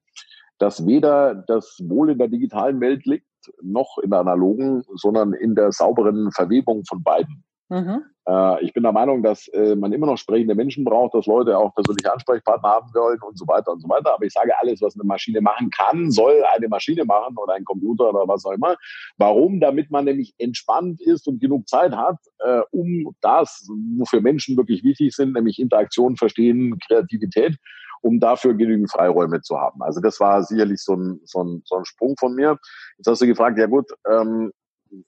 dass 0.60 0.86
weder 0.86 1.36
das 1.36 1.80
Wohl 1.84 2.12
in 2.12 2.18
der 2.18 2.28
digitalen 2.28 2.80
Welt 2.82 3.06
liegt, 3.06 3.28
noch 3.62 3.98
in 3.98 4.10
der 4.10 4.20
analogen, 4.20 4.84
sondern 4.96 5.34
in 5.34 5.56
der 5.56 5.72
sauberen 5.72 6.32
Verwebung 6.32 6.84
von 6.86 7.02
beiden. 7.02 7.44
Mhm. 7.70 8.04
Äh, 8.28 8.64
ich 8.64 8.74
bin 8.74 8.84
der 8.84 8.92
Meinung, 8.92 9.24
dass 9.24 9.48
äh, 9.50 9.76
man 9.76 9.92
immer 9.92 10.06
noch 10.06 10.18
sprechende 10.18 10.56
Menschen 10.56 10.84
braucht, 10.84 11.14
dass 11.14 11.26
Leute 11.26 11.58
auch 11.58 11.74
persönliche 11.74 12.12
Ansprechpartner 12.12 12.70
haben 12.70 12.94
wollen 12.94 13.20
und 13.22 13.38
so 13.38 13.48
weiter 13.48 13.72
und 13.72 13.82
so 13.82 13.90
weiter. 13.90 14.14
Aber 14.14 14.26
ich 14.26 14.34
sage, 14.34 14.58
alles, 14.58 14.82
was 14.82 14.96
eine 14.96 15.06
Maschine 15.06 15.42
machen 15.42 15.70
kann, 15.70 16.12
soll 16.12 16.44
eine 16.56 16.68
Maschine 16.68 17.06
machen 17.06 17.36
oder 17.38 17.54
ein 17.54 17.66
Computer 17.66 18.10
oder 18.10 18.28
was 18.28 18.46
auch 18.46 18.52
immer. 18.52 18.76
Warum? 19.18 19.60
Damit 19.60 19.92
man 19.92 20.06
nämlich 20.06 20.34
entspannt 20.38 21.02
ist 21.02 21.28
und 21.28 21.42
genug 21.42 21.68
Zeit 21.68 21.96
hat, 21.96 22.18
äh, 22.40 22.62
um 22.72 23.16
das, 23.22 23.68
wofür 23.98 24.22
Menschen 24.22 24.58
wirklich 24.58 24.84
wichtig 24.84 25.16
sind, 25.16 25.34
nämlich 25.34 25.60
Interaktion, 25.60 26.16
Verstehen, 26.16 26.78
Kreativität, 26.88 27.58
um 28.02 28.20
dafür 28.20 28.54
genügend 28.54 28.92
Freiräume 28.92 29.42
zu 29.42 29.58
haben. 29.58 29.82
Also 29.82 30.02
das 30.02 30.20
war 30.20 30.44
sicherlich 30.44 30.82
so 30.82 30.96
ein, 30.96 31.22
so 31.24 31.44
ein, 31.44 31.62
so 31.66 31.78
ein 31.78 31.86
Sprung 31.86 32.16
von 32.20 32.36
mir. 32.36 32.60
Jetzt 32.98 33.08
hast 33.08 33.22
du 33.22 33.28
gefragt, 33.28 33.58
ja 33.58 33.68
gut, 33.68 33.88
ähm, 34.10 34.52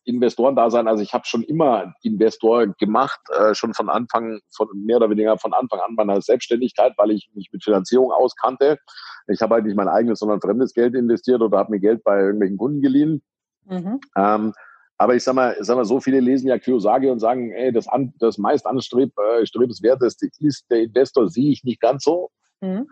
Investoren 0.04 0.56
da 0.56 0.70
sein. 0.70 0.88
Also 0.88 1.04
ich 1.04 1.14
habe 1.14 1.26
schon 1.26 1.44
immer 1.44 1.94
Investor 2.02 2.68
gemacht, 2.80 3.20
äh, 3.32 3.54
schon 3.54 3.74
von 3.74 3.90
Anfang, 3.90 4.40
von 4.56 4.68
mehr 4.74 4.98
oder 4.98 5.10
weniger 5.10 5.38
von 5.38 5.54
Anfang 5.54 5.80
an 5.80 5.96
meiner 5.96 6.22
Selbstständigkeit, 6.22 6.94
weil 6.98 7.12
ich 7.12 7.30
mich 7.34 7.50
mit 7.52 7.64
Finanzierung 7.64 8.12
auskannte. 8.12 8.78
Ich 9.28 9.42
habe 9.42 9.56
halt 9.56 9.66
nicht 9.66 9.76
mein 9.76 9.88
eigenes, 9.88 10.20
sondern 10.20 10.42
fremdes 10.42 10.74
Geld 10.74 10.96
investiert 10.96 11.42
oder 11.42 11.58
habe 11.58 11.72
mir 11.72 11.80
Geld 11.80 12.04
bei 12.04 12.20
irgendwelchen 12.22 12.58
Kunden 12.58 12.82
geliehen. 12.82 13.22
Mhm. 13.66 14.00
Ähm, 14.16 14.54
aber 14.98 15.16
ich 15.16 15.24
sag 15.24 15.36
mal, 15.36 15.56
sag 15.60 15.76
mal, 15.76 15.86
so 15.86 16.00
viele 16.00 16.20
lesen 16.20 16.48
ja 16.48 16.58
Kiyosaki 16.58 17.10
und 17.10 17.20
sagen, 17.20 17.52
ey, 17.52 17.72
das, 17.72 17.88
an, 17.88 18.14
das 18.20 18.38
meist 18.38 18.66
anstrebenswerteste 18.66 20.28
äh, 20.28 20.48
ist 20.48 20.70
der 20.70 20.84
Investor, 20.84 21.28
sehe 21.28 21.52
ich 21.52 21.64
nicht 21.64 21.82
ganz 21.82 22.04
so. 22.04 22.30
Mhm. 22.62 22.88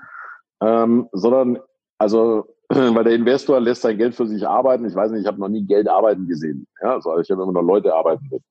Ähm, 0.62 1.08
sondern 1.14 1.60
also 1.98 2.53
weil 2.96 3.04
der 3.04 3.14
Investor 3.14 3.60
lässt 3.60 3.82
sein 3.82 3.98
Geld 3.98 4.16
für 4.16 4.28
sich 4.28 4.48
arbeiten. 4.48 4.86
Ich 4.86 4.96
weiß 4.96 5.12
nicht, 5.12 5.22
ich 5.22 5.28
habe 5.28 5.40
noch 5.40 5.50
nie 5.50 5.66
Geld 5.66 5.88
arbeiten 5.88 6.28
gesehen. 6.28 6.68
Ja, 6.82 6.96
also 6.96 7.18
ich 7.20 7.30
habe 7.30 7.44
immer 7.44 7.54
nur 7.54 7.64
Leute 7.64 7.94
arbeiten 7.94 8.28
mit. 8.32 8.42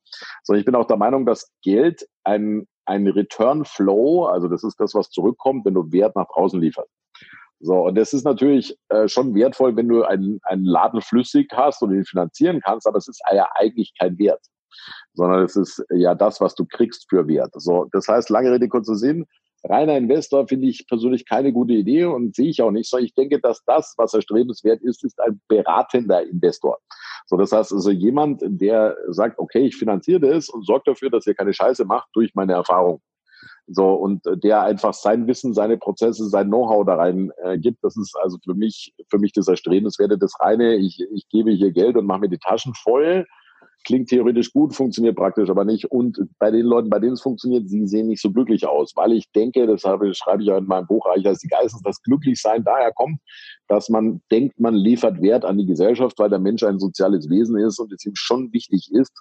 So, 0.42 0.54
ich 0.54 0.64
bin 0.64 0.74
auch 0.74 0.86
der 0.86 0.96
Meinung, 0.96 1.26
dass 1.26 1.50
Geld 1.62 2.06
ein, 2.24 2.66
ein 2.84 3.06
Return 3.08 3.64
Flow, 3.64 4.26
also 4.26 4.48
das 4.48 4.64
ist 4.64 4.78
das, 4.78 4.94
was 4.94 5.10
zurückkommt, 5.10 5.64
wenn 5.64 5.74
du 5.74 5.90
Wert 5.92 6.16
nach 6.16 6.26
draußen 6.32 6.60
lieferst. 6.60 6.90
So, 7.60 7.86
und 7.86 7.94
das 7.94 8.12
ist 8.12 8.24
natürlich 8.24 8.76
äh, 8.88 9.06
schon 9.08 9.34
wertvoll, 9.34 9.76
wenn 9.76 9.88
du 9.88 10.02
einen, 10.02 10.40
einen 10.42 10.64
Laden 10.64 11.00
flüssig 11.00 11.48
hast 11.52 11.80
und 11.82 11.94
ihn 11.94 12.04
finanzieren 12.04 12.60
kannst, 12.60 12.86
aber 12.86 12.98
es 12.98 13.06
ist 13.06 13.22
ja 13.32 13.48
eigentlich 13.54 13.92
kein 13.98 14.18
Wert, 14.18 14.44
sondern 15.14 15.44
es 15.44 15.54
ist 15.54 15.84
ja 15.90 16.14
das, 16.16 16.40
was 16.40 16.56
du 16.56 16.66
kriegst 16.66 17.08
für 17.08 17.28
Wert. 17.28 17.52
So, 17.54 17.86
das 17.92 18.08
heißt, 18.08 18.30
lange 18.30 18.50
Rede, 18.50 18.68
kurzer 18.68 18.96
Sinn, 18.96 19.26
reiner 19.64 19.96
Investor 19.96 20.46
finde 20.48 20.66
ich 20.66 20.86
persönlich 20.86 21.26
keine 21.28 21.52
gute 21.52 21.74
Idee 21.74 22.04
und 22.04 22.34
sehe 22.34 22.50
ich 22.50 22.62
auch 22.62 22.70
nicht 22.70 22.88
so. 22.88 22.98
Ich 22.98 23.14
denke, 23.14 23.40
dass 23.40 23.64
das, 23.64 23.94
was 23.96 24.14
erstrebenswert 24.14 24.82
ist, 24.82 25.04
ist 25.04 25.20
ein 25.20 25.40
beratender 25.48 26.22
Investor. 26.22 26.78
So, 27.26 27.36
das 27.36 27.52
heißt 27.52 27.72
also 27.72 27.90
jemand, 27.90 28.42
der 28.44 28.96
sagt, 29.08 29.38
okay, 29.38 29.66
ich 29.66 29.76
finanziere 29.76 30.20
das 30.20 30.48
und 30.48 30.66
sorgt 30.66 30.88
dafür, 30.88 31.10
dass 31.10 31.26
ihr 31.26 31.34
keine 31.34 31.54
Scheiße 31.54 31.84
macht 31.84 32.08
durch 32.14 32.34
meine 32.34 32.54
Erfahrung. 32.54 33.00
So, 33.68 33.94
und 33.94 34.22
der 34.42 34.62
einfach 34.62 34.92
sein 34.92 35.26
Wissen, 35.26 35.54
seine 35.54 35.78
Prozesse, 35.78 36.28
sein 36.28 36.48
Know-how 36.48 36.84
da 36.84 36.96
rein 36.96 37.30
äh, 37.42 37.58
gibt, 37.58 37.82
das 37.84 37.96
ist 37.96 38.16
also 38.20 38.38
für 38.44 38.54
mich, 38.54 38.92
für 39.08 39.18
mich 39.18 39.32
das 39.32 39.48
Erstrebenswerte, 39.48 40.18
das 40.18 40.34
reine, 40.40 40.74
ich, 40.76 41.00
ich 41.12 41.28
gebe 41.28 41.52
hier 41.52 41.70
Geld 41.70 41.96
und 41.96 42.06
mache 42.06 42.20
mir 42.20 42.28
die 42.28 42.38
Taschen 42.38 42.74
voll 42.74 43.24
klingt 43.84 44.08
theoretisch 44.08 44.52
gut, 44.52 44.74
funktioniert 44.74 45.16
praktisch 45.16 45.50
aber 45.50 45.64
nicht. 45.64 45.90
Und 45.90 46.18
bei 46.38 46.50
den 46.50 46.66
Leuten, 46.66 46.90
bei 46.90 46.98
denen 46.98 47.14
es 47.14 47.22
funktioniert, 47.22 47.68
sie 47.68 47.86
sehen 47.86 48.08
nicht 48.08 48.22
so 48.22 48.30
glücklich 48.30 48.66
aus, 48.66 48.92
weil 48.96 49.12
ich 49.12 49.30
denke, 49.32 49.66
das 49.66 49.82
schreibe 49.82 50.08
ich 50.08 50.48
ja 50.48 50.58
in 50.58 50.66
meinem 50.66 50.86
Buch 50.86 51.06
Reich 51.06 51.26
als 51.26 51.40
die 51.40 51.48
Geistes, 51.48 51.80
dass 51.82 52.02
Glücklichsein 52.02 52.64
daher 52.64 52.92
kommt, 52.92 53.18
dass 53.68 53.88
man 53.88 54.20
denkt, 54.30 54.58
man 54.58 54.74
liefert 54.74 55.20
Wert 55.22 55.44
an 55.44 55.58
die 55.58 55.66
Gesellschaft, 55.66 56.18
weil 56.18 56.30
der 56.30 56.38
Mensch 56.38 56.62
ein 56.62 56.78
soziales 56.78 57.28
Wesen 57.28 57.58
ist 57.58 57.78
und 57.78 57.92
es 57.92 58.04
ihm 58.04 58.14
schon 58.14 58.52
wichtig 58.52 58.90
ist, 58.92 59.12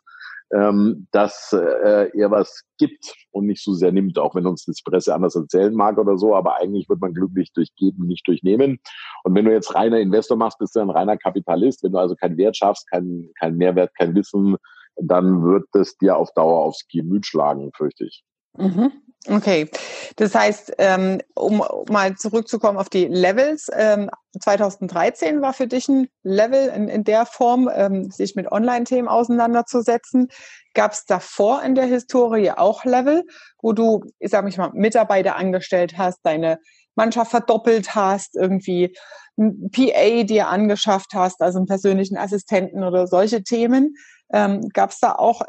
ähm, 0.53 1.07
dass 1.11 1.53
äh, 1.53 2.09
er 2.17 2.31
was 2.31 2.63
gibt 2.77 3.13
und 3.31 3.45
nicht 3.45 3.63
so 3.63 3.73
sehr 3.73 3.91
nimmt, 3.91 4.19
auch 4.19 4.35
wenn 4.35 4.45
uns 4.45 4.65
das 4.65 4.81
Presse 4.83 5.13
anders 5.13 5.35
erzählen 5.35 5.73
mag 5.73 5.97
oder 5.97 6.17
so, 6.17 6.35
aber 6.35 6.57
eigentlich 6.57 6.89
wird 6.89 6.99
man 7.01 7.13
glücklich 7.13 7.51
durch 7.53 7.73
Geben, 7.75 8.07
nicht 8.07 8.27
durch 8.27 8.43
Nehmen. 8.43 8.79
Und 9.23 9.35
wenn 9.35 9.45
du 9.45 9.51
jetzt 9.51 9.73
reiner 9.75 9.99
Investor 9.99 10.37
machst, 10.37 10.59
bist 10.59 10.75
du 10.75 10.79
ein 10.79 10.89
reiner 10.89 11.17
Kapitalist. 11.17 11.83
Wenn 11.83 11.93
du 11.93 11.99
also 11.99 12.15
keinen 12.15 12.37
Wert 12.37 12.57
schaffst, 12.57 12.89
keinen 12.89 13.31
kein 13.39 13.55
Mehrwert, 13.55 13.91
kein 13.97 14.15
Wissen, 14.15 14.57
dann 14.95 15.43
wird 15.43 15.67
es 15.73 15.97
dir 15.97 16.17
auf 16.17 16.33
Dauer 16.33 16.63
aufs 16.63 16.87
Gemüt 16.87 17.25
schlagen, 17.25 17.71
fürchte 17.75 18.05
ich. 18.05 18.23
Mhm. 18.57 18.91
Okay, 19.27 19.69
das 20.15 20.33
heißt, 20.33 20.73
ähm, 20.79 21.21
um 21.35 21.63
mal 21.89 22.15
zurückzukommen 22.15 22.79
auf 22.79 22.89
die 22.89 23.05
Levels, 23.05 23.69
ähm, 23.71 24.09
2013 24.39 25.43
war 25.43 25.53
für 25.53 25.67
dich 25.67 25.87
ein 25.89 26.07
Level 26.23 26.69
in, 26.69 27.03
der 27.03 27.27
Form, 27.27 27.69
ähm, 27.71 28.09
sich 28.09 28.35
mit 28.35 28.51
Online-Themen 28.51 29.07
auseinanderzusetzen. 29.07 30.29
Gab 30.73 30.93
es 30.93 31.05
davor 31.05 31.61
in 31.61 31.75
der 31.75 31.85
Historie 31.85 32.49
auch 32.49 32.83
Level, 32.83 33.23
wo 33.61 33.73
du, 33.73 34.03
ich 34.17 34.31
sag 34.31 34.57
mal, 34.57 34.71
Mitarbeiter 34.73 35.35
angestellt 35.35 35.99
hast, 35.99 36.21
deine 36.23 36.57
Mannschaft 36.95 37.29
verdoppelt 37.29 37.93
hast, 37.93 38.35
irgendwie 38.35 38.95
ein 39.37 39.69
PA 39.71 40.23
dir 40.23 40.47
angeschafft 40.47 41.13
hast, 41.13 41.41
also 41.41 41.59
einen 41.59 41.67
persönlichen 41.67 42.17
Assistenten 42.17 42.83
oder 42.83 43.05
solche 43.05 43.43
Themen? 43.43 43.93
Ähm, 44.33 44.67
Gab 44.73 44.89
es 44.89 44.99
da 44.99 45.13
auch 45.13 45.43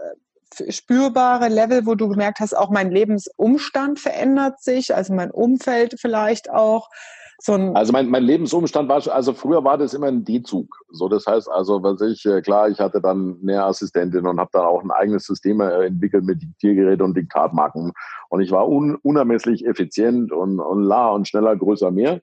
spürbare 0.68 1.48
Level, 1.48 1.86
wo 1.86 1.94
du 1.94 2.08
gemerkt 2.08 2.40
hast, 2.40 2.54
auch 2.54 2.70
mein 2.70 2.90
Lebensumstand 2.90 3.98
verändert 3.98 4.60
sich, 4.60 4.94
also 4.94 5.14
mein 5.14 5.30
Umfeld 5.30 5.96
vielleicht 6.00 6.50
auch? 6.50 6.88
So 7.44 7.54
also 7.54 7.92
mein, 7.92 8.08
mein 8.08 8.22
Lebensumstand 8.22 8.88
war, 8.88 9.04
also 9.12 9.32
früher 9.32 9.64
war 9.64 9.76
das 9.76 9.94
immer 9.94 10.06
ein 10.06 10.24
D-Zug. 10.24 10.76
So, 10.90 11.08
das 11.08 11.26
heißt 11.26 11.50
also, 11.50 11.82
was 11.82 12.00
ich, 12.00 12.24
äh, 12.24 12.40
klar, 12.40 12.68
ich 12.68 12.78
hatte 12.78 13.00
dann 13.00 13.36
eine 13.42 13.64
Assistentin 13.64 14.28
und 14.28 14.38
habe 14.38 14.50
dann 14.52 14.64
auch 14.64 14.80
ein 14.80 14.92
eigenes 14.92 15.24
System 15.24 15.60
äh, 15.60 15.86
entwickelt 15.86 16.24
mit 16.24 16.40
Diktiergerät 16.40 17.02
und 17.02 17.16
Diktatmarken. 17.16 17.92
Und 18.28 18.40
ich 18.42 18.52
war 18.52 18.68
un, 18.68 18.94
unermesslich 18.94 19.66
effizient 19.66 20.30
und, 20.30 20.60
und 20.60 20.84
la 20.84 21.08
und 21.08 21.26
schneller, 21.26 21.56
größer, 21.56 21.90
mehr. 21.90 22.20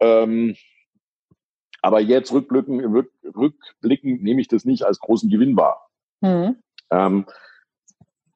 Ähm, 0.00 0.56
aber 1.82 2.00
jetzt 2.00 2.32
rückblicken, 2.32 2.80
rück, 2.80 3.12
rückblickend 3.24 4.24
nehme 4.24 4.40
ich 4.40 4.48
das 4.48 4.64
nicht 4.64 4.82
als 4.82 4.98
großen 4.98 5.30
Gewinn 5.30 5.56
wahr. 5.56 5.88
Mhm. 6.20 6.56
Ähm, 6.90 7.26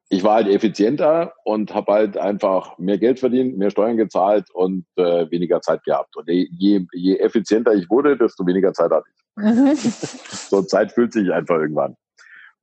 ich 0.09 0.23
war 0.23 0.35
halt 0.35 0.49
effizienter 0.49 1.33
und 1.45 1.75
habe 1.75 1.93
halt 1.93 2.17
einfach 2.17 2.79
mehr 2.79 2.99
Geld 2.99 3.19
verdient, 3.19 3.59
mehr 3.59 3.71
Steuern 3.71 3.97
gezahlt 3.97 4.49
und 4.53 4.87
äh, 4.97 5.31
weniger 5.31 5.61
Zeit 5.61 5.83
gehabt. 5.85 6.17
Und 6.17 6.29
je, 6.29 6.87
je 6.93 7.17
effizienter 7.17 7.75
ich 7.75 7.91
wurde, 7.91 8.17
desto 8.17 8.47
weniger 8.47 8.73
Zeit 8.73 8.93
hatte 8.93 9.09
ich. 9.09 9.25
so 10.49 10.63
Zeit 10.63 10.93
fühlt 10.93 11.13
sich 11.13 11.33
einfach 11.33 11.57
irgendwann. 11.57 11.97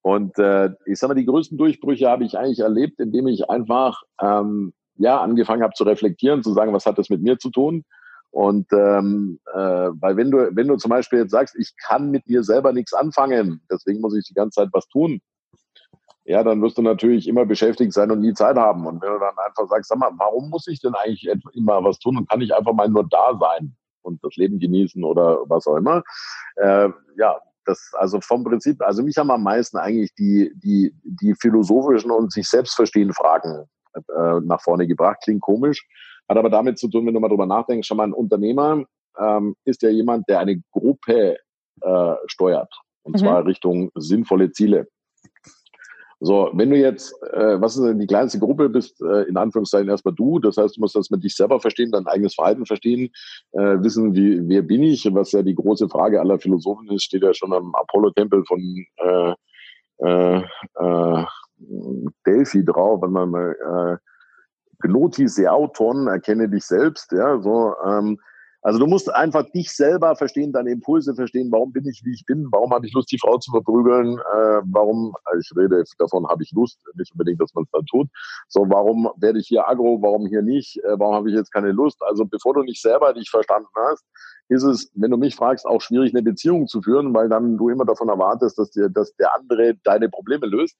Und 0.01 0.37
äh, 0.39 0.69
ich 0.85 0.97
sag 0.97 1.09
mal, 1.09 1.15
die 1.15 1.25
größten 1.25 1.57
Durchbrüche 1.57 2.09
habe 2.09 2.23
ich 2.23 2.37
eigentlich 2.37 2.59
erlebt, 2.59 2.99
indem 2.99 3.27
ich 3.27 3.49
einfach 3.49 4.01
ähm, 4.21 4.73
ja 4.95 5.19
angefangen 5.19 5.63
habe 5.63 5.73
zu 5.73 5.83
reflektieren, 5.83 6.43
zu 6.43 6.53
sagen, 6.53 6.73
was 6.73 6.85
hat 6.85 6.97
das 6.97 7.09
mit 7.09 7.21
mir 7.21 7.37
zu 7.37 7.49
tun? 7.49 7.83
Und 8.31 8.71
ähm, 8.71 9.39
äh, 9.53 9.57
weil 9.57 10.15
wenn 10.15 10.31
du, 10.31 10.55
wenn 10.55 10.67
du 10.67 10.77
zum 10.77 10.89
Beispiel 10.89 11.19
jetzt 11.19 11.31
sagst, 11.31 11.55
ich 11.57 11.73
kann 11.75 12.11
mit 12.11 12.27
mir 12.27 12.43
selber 12.43 12.71
nichts 12.71 12.93
anfangen, 12.93 13.61
deswegen 13.69 13.99
muss 13.99 14.15
ich 14.15 14.25
die 14.25 14.33
ganze 14.33 14.61
Zeit 14.61 14.69
was 14.71 14.87
tun, 14.87 15.21
ja, 16.25 16.43
dann 16.43 16.61
wirst 16.61 16.77
du 16.77 16.81
natürlich 16.81 17.27
immer 17.27 17.45
beschäftigt 17.45 17.93
sein 17.93 18.11
und 18.11 18.21
nie 18.21 18.33
Zeit 18.33 18.55
haben. 18.57 18.85
Und 18.85 19.01
wenn 19.01 19.13
du 19.13 19.19
dann 19.19 19.37
einfach 19.45 19.67
sagst, 19.67 19.89
sag 19.89 19.97
mal, 19.97 20.11
warum 20.17 20.49
muss 20.49 20.67
ich 20.67 20.79
denn 20.79 20.93
eigentlich 20.93 21.27
immer 21.53 21.83
was 21.83 21.99
tun 21.99 22.17
und 22.17 22.29
kann 22.29 22.41
ich 22.41 22.53
einfach 22.53 22.73
mal 22.73 22.89
nur 22.89 23.07
da 23.09 23.37
sein 23.39 23.75
und 24.03 24.23
das 24.23 24.35
Leben 24.35 24.59
genießen 24.59 25.03
oder 25.03 25.39
was 25.47 25.65
auch 25.67 25.77
immer? 25.77 26.03
Äh, 26.57 26.89
ja, 27.17 27.39
das, 27.65 27.91
also 27.93 28.19
vom 28.21 28.43
Prinzip, 28.43 28.81
also 28.81 29.03
mich 29.03 29.17
haben 29.17 29.31
am 29.31 29.43
meisten 29.43 29.77
eigentlich 29.77 30.13
die, 30.15 30.51
die, 30.55 30.93
die 31.03 31.35
philosophischen 31.39 32.11
und 32.11 32.31
sich 32.31 32.47
selbst 32.47 32.75
verstehen 32.75 33.13
Fragen 33.13 33.65
äh, 33.95 34.39
nach 34.43 34.61
vorne 34.61 34.87
gebracht. 34.87 35.17
Klingt 35.23 35.41
komisch, 35.41 35.87
hat 36.29 36.37
aber 36.37 36.49
damit 36.49 36.77
zu 36.77 36.87
tun, 36.87 37.05
wenn 37.05 37.13
du 37.13 37.19
mal 37.19 37.29
drüber 37.29 37.45
nachdenkst, 37.45 37.87
schon 37.87 37.97
mal 37.97 38.07
ein 38.07 38.13
Unternehmer 38.13 38.83
ähm, 39.19 39.55
ist 39.65 39.81
ja 39.81 39.89
jemand, 39.89 40.27
der 40.29 40.39
eine 40.39 40.61
Gruppe 40.71 41.37
äh, 41.81 42.15
steuert. 42.27 42.73
Und 43.03 43.15
mhm. 43.15 43.19
zwar 43.19 43.45
Richtung 43.45 43.91
sinnvolle 43.95 44.51
Ziele. 44.51 44.87
So, 46.23 46.51
wenn 46.53 46.69
du 46.69 46.77
jetzt, 46.77 47.15
äh, 47.33 47.59
was 47.59 47.75
ist 47.75 47.83
denn 47.83 47.97
die 47.97 48.05
kleinste 48.05 48.37
Gruppe, 48.37 48.69
bist 48.69 49.01
äh, 49.01 49.23
in 49.23 49.37
Anführungszeichen 49.37 49.89
erstmal 49.89 50.13
du. 50.13 50.37
Das 50.37 50.55
heißt, 50.55 50.77
du 50.77 50.81
musst 50.81 50.95
das 50.95 51.09
mit 51.09 51.23
dich 51.23 51.35
selber 51.35 51.59
verstehen, 51.59 51.91
dein 51.91 52.05
eigenes 52.05 52.35
Verhalten 52.35 52.67
verstehen, 52.67 53.09
äh, 53.53 53.77
wissen, 53.81 54.13
wie, 54.13 54.47
wer 54.47 54.61
bin 54.61 54.83
ich, 54.83 55.03
was 55.15 55.31
ja 55.31 55.41
die 55.41 55.55
große 55.55 55.89
Frage 55.89 56.19
aller 56.21 56.37
Philosophen 56.37 56.91
ist, 56.91 57.05
steht 57.05 57.23
ja 57.23 57.33
schon 57.33 57.51
am 57.53 57.73
Apollo-Tempel 57.73 58.45
von 58.45 58.85
äh, 58.97 59.33
äh, 59.97 60.43
äh, 60.77 61.25
Delphi 62.27 62.63
drauf, 62.65 63.01
wenn 63.01 63.11
man 63.11 63.29
mal 63.31 63.55
äh, 63.99 64.87
Gnoti 64.87 65.27
Seauton, 65.27 66.05
erkenne 66.05 66.49
dich 66.49 66.65
selbst, 66.65 67.11
ja, 67.13 67.41
so, 67.41 67.73
ähm, 67.83 68.19
also 68.61 68.77
du 68.77 68.85
musst 68.85 69.11
einfach 69.13 69.49
dich 69.51 69.71
selber 69.71 70.15
verstehen, 70.15 70.53
deine 70.53 70.71
Impulse 70.71 71.15
verstehen, 71.15 71.51
warum 71.51 71.71
bin 71.71 71.87
ich, 71.87 72.01
wie 72.05 72.13
ich 72.13 72.25
bin, 72.25 72.47
warum 72.51 72.71
habe 72.71 72.85
ich 72.85 72.93
Lust, 72.93 73.11
die 73.11 73.17
Frau 73.17 73.37
zu 73.37 73.51
verprügeln, 73.51 74.19
äh, 74.19 74.61
warum, 74.65 75.15
also 75.25 75.39
ich 75.39 75.57
rede 75.57 75.83
davon, 75.97 76.27
habe 76.27 76.43
ich 76.43 76.51
Lust, 76.51 76.79
nicht 76.95 77.11
unbedingt, 77.11 77.41
dass 77.41 77.53
man 77.55 77.63
es 77.63 77.71
dann 77.71 77.85
tut. 77.87 78.07
So, 78.47 78.69
warum 78.69 79.09
werde 79.17 79.39
ich 79.39 79.47
hier 79.47 79.67
aggro, 79.67 80.01
warum 80.01 80.27
hier 80.27 80.43
nicht, 80.43 80.77
äh, 80.83 80.99
warum 80.99 81.15
habe 81.15 81.29
ich 81.29 81.35
jetzt 81.35 81.51
keine 81.51 81.71
Lust? 81.71 82.01
Also 82.03 82.25
bevor 82.25 82.53
du 82.53 82.61
nicht 82.61 82.81
selber 82.81 83.13
dich 83.13 83.29
verstanden 83.29 83.67
hast, 83.75 84.05
ist 84.49 84.63
es, 84.63 84.91
wenn 84.95 85.11
du 85.11 85.17
mich 85.17 85.35
fragst, 85.35 85.65
auch 85.65 85.81
schwierig, 85.81 86.13
eine 86.13 86.21
Beziehung 86.21 86.67
zu 86.67 86.81
führen, 86.81 87.13
weil 87.13 87.29
dann 87.29 87.57
du 87.57 87.69
immer 87.69 87.85
davon 87.85 88.09
erwartest, 88.09 88.59
dass, 88.59 88.69
dir, 88.71 88.89
dass 88.89 89.15
der 89.15 89.33
andere 89.33 89.75
deine 89.83 90.09
Probleme 90.09 90.45
löst. 90.45 90.77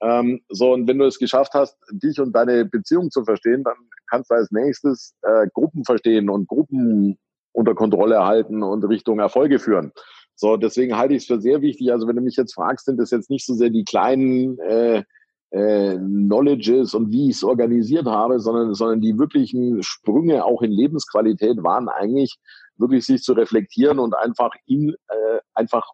Ähm, 0.00 0.40
so, 0.48 0.72
und 0.72 0.86
wenn 0.88 0.98
du 0.98 1.06
es 1.06 1.18
geschafft 1.18 1.54
hast, 1.54 1.76
dich 1.90 2.20
und 2.20 2.32
deine 2.32 2.64
Beziehung 2.64 3.10
zu 3.10 3.24
verstehen, 3.24 3.64
dann 3.64 3.76
kannst 4.08 4.30
du 4.30 4.34
als 4.34 4.50
nächstes 4.50 5.14
äh, 5.22 5.46
Gruppen 5.52 5.84
verstehen 5.84 6.28
und 6.28 6.48
Gruppen 6.48 7.18
unter 7.52 7.74
Kontrolle 7.74 8.24
halten 8.24 8.62
und 8.62 8.84
Richtung 8.84 9.18
Erfolge 9.18 9.58
führen. 9.58 9.92
So, 10.34 10.58
deswegen 10.58 10.98
halte 10.98 11.14
ich 11.14 11.22
es 11.22 11.26
für 11.26 11.40
sehr 11.40 11.62
wichtig. 11.62 11.90
Also 11.90 12.06
wenn 12.06 12.16
du 12.16 12.22
mich 12.22 12.36
jetzt 12.36 12.54
fragst, 12.54 12.84
sind 12.84 12.98
das 12.98 13.10
jetzt 13.10 13.30
nicht 13.30 13.46
so 13.46 13.54
sehr 13.54 13.70
die 13.70 13.84
kleinen 13.84 14.58
äh, 14.58 15.02
äh, 15.50 15.96
Knowledges 15.96 16.94
und 16.94 17.10
wie 17.10 17.30
ich 17.30 17.36
es 17.36 17.44
organisiert 17.44 18.06
habe, 18.06 18.38
sondern, 18.38 18.74
sondern 18.74 19.00
die 19.00 19.18
wirklichen 19.18 19.82
Sprünge 19.82 20.44
auch 20.44 20.60
in 20.60 20.72
Lebensqualität 20.72 21.62
waren 21.62 21.88
eigentlich 21.88 22.36
wirklich 22.76 23.06
sich 23.06 23.22
zu 23.22 23.32
reflektieren 23.32 23.98
und 23.98 24.14
einfach 24.14 24.50
in 24.66 24.90
äh, 24.90 25.38
einfach 25.54 25.88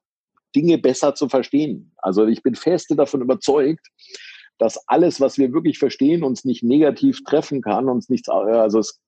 Dinge 0.55 0.79
besser 0.79 1.15
zu 1.15 1.29
verstehen. 1.29 1.93
Also 1.99 2.27
ich 2.27 2.43
bin 2.43 2.55
feste 2.55 2.97
davon 2.97 3.23
überzeugt, 3.23 3.87
dass 4.59 4.79
alles, 4.89 5.21
was 5.21 5.39
wir 5.39 5.53
wirklich 5.53 5.79
verstehen, 5.79 6.23
uns 6.23 6.45
nicht 6.45 6.63
negativ 6.63 7.25
treffen 7.25 7.63
kann, 7.63 7.89
uns 7.89 8.09
nichts, 8.09 8.29
also 8.29 8.79
es, 8.79 9.01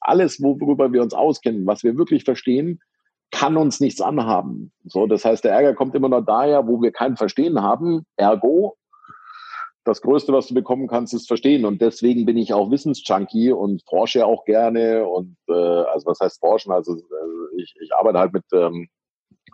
alles, 0.00 0.40
worüber 0.42 0.92
wir 0.92 1.02
uns 1.02 1.14
auskennen, 1.14 1.66
was 1.66 1.84
wir 1.84 1.96
wirklich 1.96 2.24
verstehen, 2.24 2.80
kann 3.30 3.56
uns 3.56 3.80
nichts 3.80 4.00
anhaben. 4.00 4.72
So, 4.84 5.06
das 5.06 5.24
heißt, 5.24 5.44
der 5.44 5.52
Ärger 5.52 5.74
kommt 5.74 5.94
immer 5.94 6.08
noch 6.08 6.24
daher, 6.24 6.66
wo 6.66 6.82
wir 6.82 6.90
kein 6.90 7.16
Verstehen 7.16 7.60
haben. 7.62 8.04
Ergo, 8.16 8.76
das 9.84 10.02
Größte, 10.02 10.32
was 10.32 10.48
du 10.48 10.54
bekommen 10.54 10.88
kannst, 10.88 11.14
ist 11.14 11.28
Verstehen. 11.28 11.64
Und 11.64 11.80
deswegen 11.80 12.26
bin 12.26 12.36
ich 12.36 12.52
auch 12.52 12.70
Wissensjunkie 12.70 13.52
und 13.52 13.82
forsche 13.88 14.26
auch 14.26 14.44
gerne. 14.44 15.06
Und 15.06 15.36
äh, 15.48 15.52
also 15.52 16.06
was 16.06 16.20
heißt 16.20 16.40
forschen? 16.40 16.72
Also 16.72 16.96
äh, 16.96 17.60
ich, 17.62 17.74
ich 17.80 17.94
arbeite 17.94 18.18
halt 18.18 18.32
mit 18.32 18.44
ähm, 18.52 18.88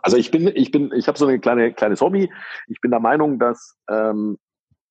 also 0.01 0.17
ich 0.17 0.31
bin, 0.31 0.47
ich 0.53 0.71
bin, 0.71 0.91
ich 0.95 1.07
habe 1.07 1.17
so 1.17 1.27
eine 1.27 1.39
kleine 1.39 1.73
kleines 1.73 2.01
Hobby. 2.01 2.31
Ich 2.67 2.81
bin 2.81 2.91
der 2.91 2.99
Meinung, 2.99 3.39
dass 3.39 3.77
ähm, 3.89 4.37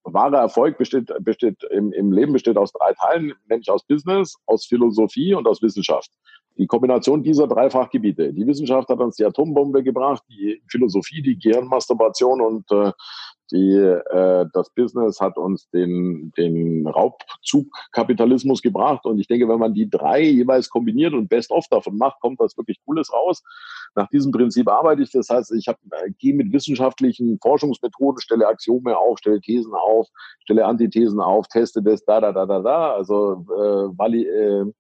wahrer 0.04 0.38
Erfolg 0.38 0.78
besteht, 0.78 1.12
besteht 1.20 1.62
im, 1.70 1.92
im 1.92 2.12
Leben 2.12 2.32
besteht 2.32 2.56
aus 2.56 2.72
drei 2.72 2.92
Teilen, 2.94 3.34
nämlich 3.48 3.70
aus 3.70 3.84
Business, 3.84 4.36
aus 4.46 4.66
Philosophie 4.66 5.34
und 5.34 5.46
aus 5.46 5.62
Wissenschaft. 5.62 6.10
Die 6.58 6.66
Kombination 6.66 7.22
dieser 7.22 7.46
drei 7.46 7.68
Fachgebiete. 7.70 8.32
Die 8.32 8.46
Wissenschaft 8.46 8.88
hat 8.88 8.98
uns 9.00 9.16
die 9.16 9.24
Atombombe 9.24 9.82
gebracht, 9.82 10.22
die 10.28 10.62
Philosophie, 10.68 11.22
die 11.22 11.38
Gehirnmasturbation 11.38 12.40
und 12.40 12.70
äh, 12.70 12.92
die, 13.52 13.74
äh, 13.74 14.46
das 14.52 14.70
Business 14.70 15.20
hat 15.20 15.36
uns 15.38 15.68
den, 15.70 16.32
den 16.36 16.86
Raubzugkapitalismus 16.86 18.60
gebracht. 18.60 19.04
Und 19.04 19.20
ich 19.20 19.28
denke, 19.28 19.48
wenn 19.48 19.60
man 19.60 19.74
die 19.74 19.88
drei 19.88 20.22
jeweils 20.22 20.68
kombiniert 20.68 21.14
und 21.14 21.28
best 21.28 21.50
of 21.50 21.66
davon 21.70 21.96
macht, 21.96 22.20
kommt 22.20 22.40
was 22.40 22.56
wirklich 22.56 22.80
Cooles 22.84 23.12
raus. 23.12 23.42
Nach 23.94 24.08
diesem 24.08 24.32
Prinzip 24.32 24.68
arbeite 24.68 25.02
ich. 25.02 25.12
Das 25.12 25.28
heißt, 25.28 25.52
ich 25.52 25.68
hab, 25.68 25.76
äh, 25.92 26.10
gehe 26.18 26.34
mit 26.34 26.52
wissenschaftlichen 26.52 27.38
Forschungsmethoden, 27.40 28.20
stelle 28.20 28.48
Axiome 28.48 28.96
auf, 28.96 29.18
stelle 29.18 29.40
Thesen 29.40 29.74
auf, 29.74 30.08
stelle 30.40 30.64
Antithesen 30.64 31.20
auf, 31.20 31.46
teste 31.48 31.82
das, 31.82 32.04
da, 32.04 32.20
da, 32.20 32.32
da, 32.32 32.46
da, 32.46 32.60
da. 32.60 32.94
Also 32.94 33.44
äh, 33.48 33.96
vali, 33.96 34.26
äh, 34.26 34.72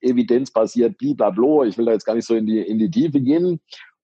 evidenzbasiert, 0.00 0.98
blablabla. 0.98 1.64
Ich 1.64 1.78
will 1.78 1.86
da 1.86 1.92
jetzt 1.92 2.04
gar 2.04 2.14
nicht 2.14 2.26
so 2.26 2.34
in 2.34 2.46
die, 2.46 2.60
in 2.60 2.78
die 2.78 2.90
Tiefe 2.90 3.20
gehen 3.20 3.60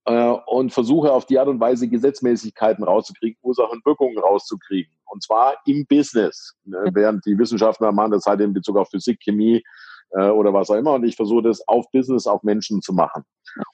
äh, 0.07 0.35
und 0.47 0.73
versuche 0.73 1.13
auf 1.13 1.27
die 1.27 1.39
Art 1.39 1.49
und 1.49 1.61
Weise 1.61 1.89
Gesetzmäßigkeiten 1.89 2.85
rauszukriegen, 2.85 3.39
Ursachen 3.43 3.79
und 3.79 3.87
Wirkungen 3.87 4.19
rauszukriegen. 4.19 4.93
Und 5.07 5.23
zwar 5.23 5.57
im 5.67 5.87
Business, 5.87 6.55
ne? 6.65 6.85
Mhm. 6.87 6.95
während 6.95 7.27
die 7.27 7.39
Wissenschaftler 7.39 7.93
machen 7.93 8.13
das 8.13 8.25
halt 8.27 8.41
in 8.41 8.53
Bezug 8.53 8.77
auf 8.77 8.89
Physik, 8.91 9.21
Chemie 9.21 9.63
äh, 10.11 10.29
oder 10.29 10.53
was 10.53 10.71
auch 10.71 10.77
immer. 10.77 10.95
Und 10.95 11.05
ich 11.05 11.17
versuche 11.17 11.43
das 11.43 11.67
auf 11.69 11.91
Business, 11.93 12.27
auf 12.27 12.43
Menschen 12.43 12.83
zu 12.83 12.93
machen. 12.93 13.25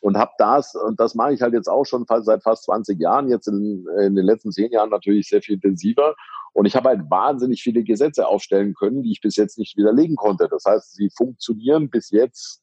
Und 0.00 0.16
habe 0.16 0.32
das, 0.38 0.74
und 0.74 0.98
das 1.00 1.14
mache 1.14 1.34
ich 1.34 1.42
halt 1.42 1.54
jetzt 1.54 1.68
auch 1.68 1.84
schon 1.84 2.06
seit 2.06 2.42
fast 2.42 2.64
20 2.64 3.00
Jahren, 3.00 3.28
jetzt 3.28 3.48
in, 3.48 3.84
in 4.00 4.14
den 4.14 4.24
letzten 4.24 4.52
zehn 4.52 4.70
Jahren 4.70 4.90
natürlich 4.90 5.28
sehr 5.28 5.42
viel 5.42 5.56
intensiver. 5.56 6.14
Und 6.52 6.66
ich 6.66 6.76
habe 6.76 6.90
halt 6.90 7.10
wahnsinnig 7.10 7.62
viele 7.62 7.82
Gesetze 7.82 8.26
aufstellen 8.26 8.74
können, 8.74 9.02
die 9.02 9.12
ich 9.12 9.20
bis 9.20 9.36
jetzt 9.36 9.58
nicht 9.58 9.76
widerlegen 9.76 10.16
konnte. 10.16 10.48
Das 10.50 10.64
heißt, 10.64 10.94
sie 10.94 11.10
funktionieren 11.16 11.88
bis 11.88 12.10
jetzt 12.10 12.62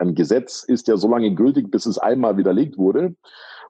ein 0.00 0.14
Gesetz 0.14 0.64
ist 0.64 0.88
ja 0.88 0.96
so 0.96 1.08
lange 1.08 1.34
gültig, 1.34 1.70
bis 1.70 1.86
es 1.86 1.98
einmal 1.98 2.36
widerlegt 2.36 2.78
wurde. 2.78 3.14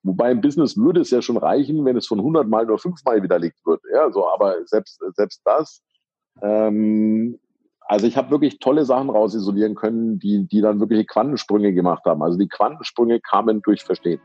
Wobei 0.03 0.31
im 0.31 0.41
Business 0.41 0.77
würde 0.77 1.01
es 1.01 1.11
ja 1.11 1.21
schon 1.21 1.37
reichen, 1.37 1.85
wenn 1.85 1.97
es 1.97 2.07
von 2.07 2.21
100 2.21 2.49
Mal 2.49 2.67
nur 2.67 2.79
fünfmal 2.79 3.23
widerlegt 3.23 3.59
wird. 3.67 3.83
Ja, 3.93 4.11
so, 4.13 4.29
aber 4.29 4.57
selbst, 4.65 5.03
selbst 5.17 5.43
das, 5.45 5.83
ähm, 6.41 7.39
also 7.81 8.07
ich 8.07 8.17
habe 8.17 8.31
wirklich 8.31 8.61
tolle 8.61 8.85
Sachen 8.85 9.11
rausisolieren 9.11 9.75
können, 9.75 10.21
die, 10.21 10.47
die 10.47 10.61
dann 10.61 10.79
wirklich 10.79 11.09
Quantensprünge 11.09 11.75
gemacht 11.75 12.05
haben. 12.05 12.23
Also 12.23 12.39
die 12.39 12.49
Quantensprünge 12.49 13.21
kamen 13.21 13.61
durch 13.63 13.83
Verstehen. 13.83 14.21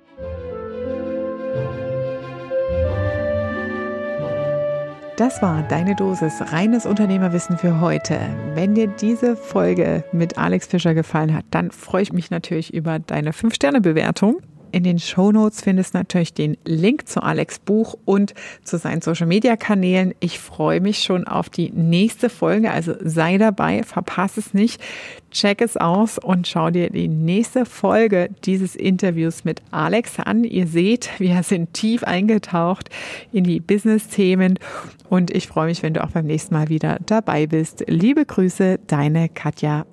Das 5.18 5.42
war 5.42 5.64
deine 5.64 5.96
Dosis 5.96 6.42
reines 6.52 6.86
Unternehmerwissen 6.86 7.58
für 7.58 7.80
heute. 7.80 8.20
Wenn 8.54 8.76
dir 8.76 8.88
diese 8.88 9.38
Folge 9.38 10.04
mit 10.12 10.38
Alex 10.38 10.68
Fischer 10.68 10.94
gefallen 10.94 11.34
hat, 11.34 11.46
dann 11.52 11.72
freue 11.72 12.04
ich 12.04 12.12
mich 12.12 12.32
natürlich 12.32 12.74
über 12.74 13.00
deine 13.00 13.32
5-Sterne-Bewertung 13.32 14.42
in 14.76 14.84
den 14.84 15.00
Show 15.00 15.32
Notes 15.32 15.62
findest 15.62 15.94
du 15.94 16.00
natürlich 16.00 16.34
den 16.34 16.58
Link 16.66 17.08
zu 17.08 17.24
Alex 17.24 17.60
Buch 17.60 17.96
und 18.04 18.34
zu 18.62 18.78
seinen 18.78 19.02
Social 19.02 19.26
Media 19.26 19.56
Kanälen. 19.56 20.14
Ich 20.20 20.38
freue 20.38 20.82
mich 20.82 21.00
schon 21.00 21.26
auf 21.26 21.48
die 21.48 21.72
nächste 21.72 22.30
Folge, 22.30 22.72
also 22.72 22.94
sei 23.02 23.38
dabei, 23.38 23.84
verpasse 23.84 24.42
es 24.42 24.54
nicht, 24.54 24.82
check 25.32 25.62
es 25.62 25.78
aus 25.78 26.18
und 26.18 26.46
schau 26.46 26.72
dir 26.72 26.90
die 26.90 27.08
nächste 27.08 27.66
Folge 27.66 28.30
dieses 28.44 28.76
Interviews 28.76 29.46
mit 29.46 29.62
Alex 29.72 30.20
an. 30.20 30.44
Ihr 30.44 30.68
seht, 30.68 31.10
wir 31.20 31.42
sind 31.44 31.72
tief 31.72 32.04
eingetaucht 32.04 32.90
in 33.32 33.46
die 33.46 33.62
Business-Themen 33.62 34.60
und 35.10 35.32
ich 35.32 35.48
freue 35.48 35.68
mich, 35.68 35.84
wenn 35.84 35.94
du 35.94 36.04
auch 36.04 36.12
beim 36.12 36.26
nächsten 36.26 36.54
Mal 36.54 36.68
wieder 36.68 36.98
dabei 37.06 37.48
bist. 37.48 37.86
Liebe 37.88 38.26
Grüße, 38.26 38.80
deine 38.88 39.30
Katja 39.30 39.86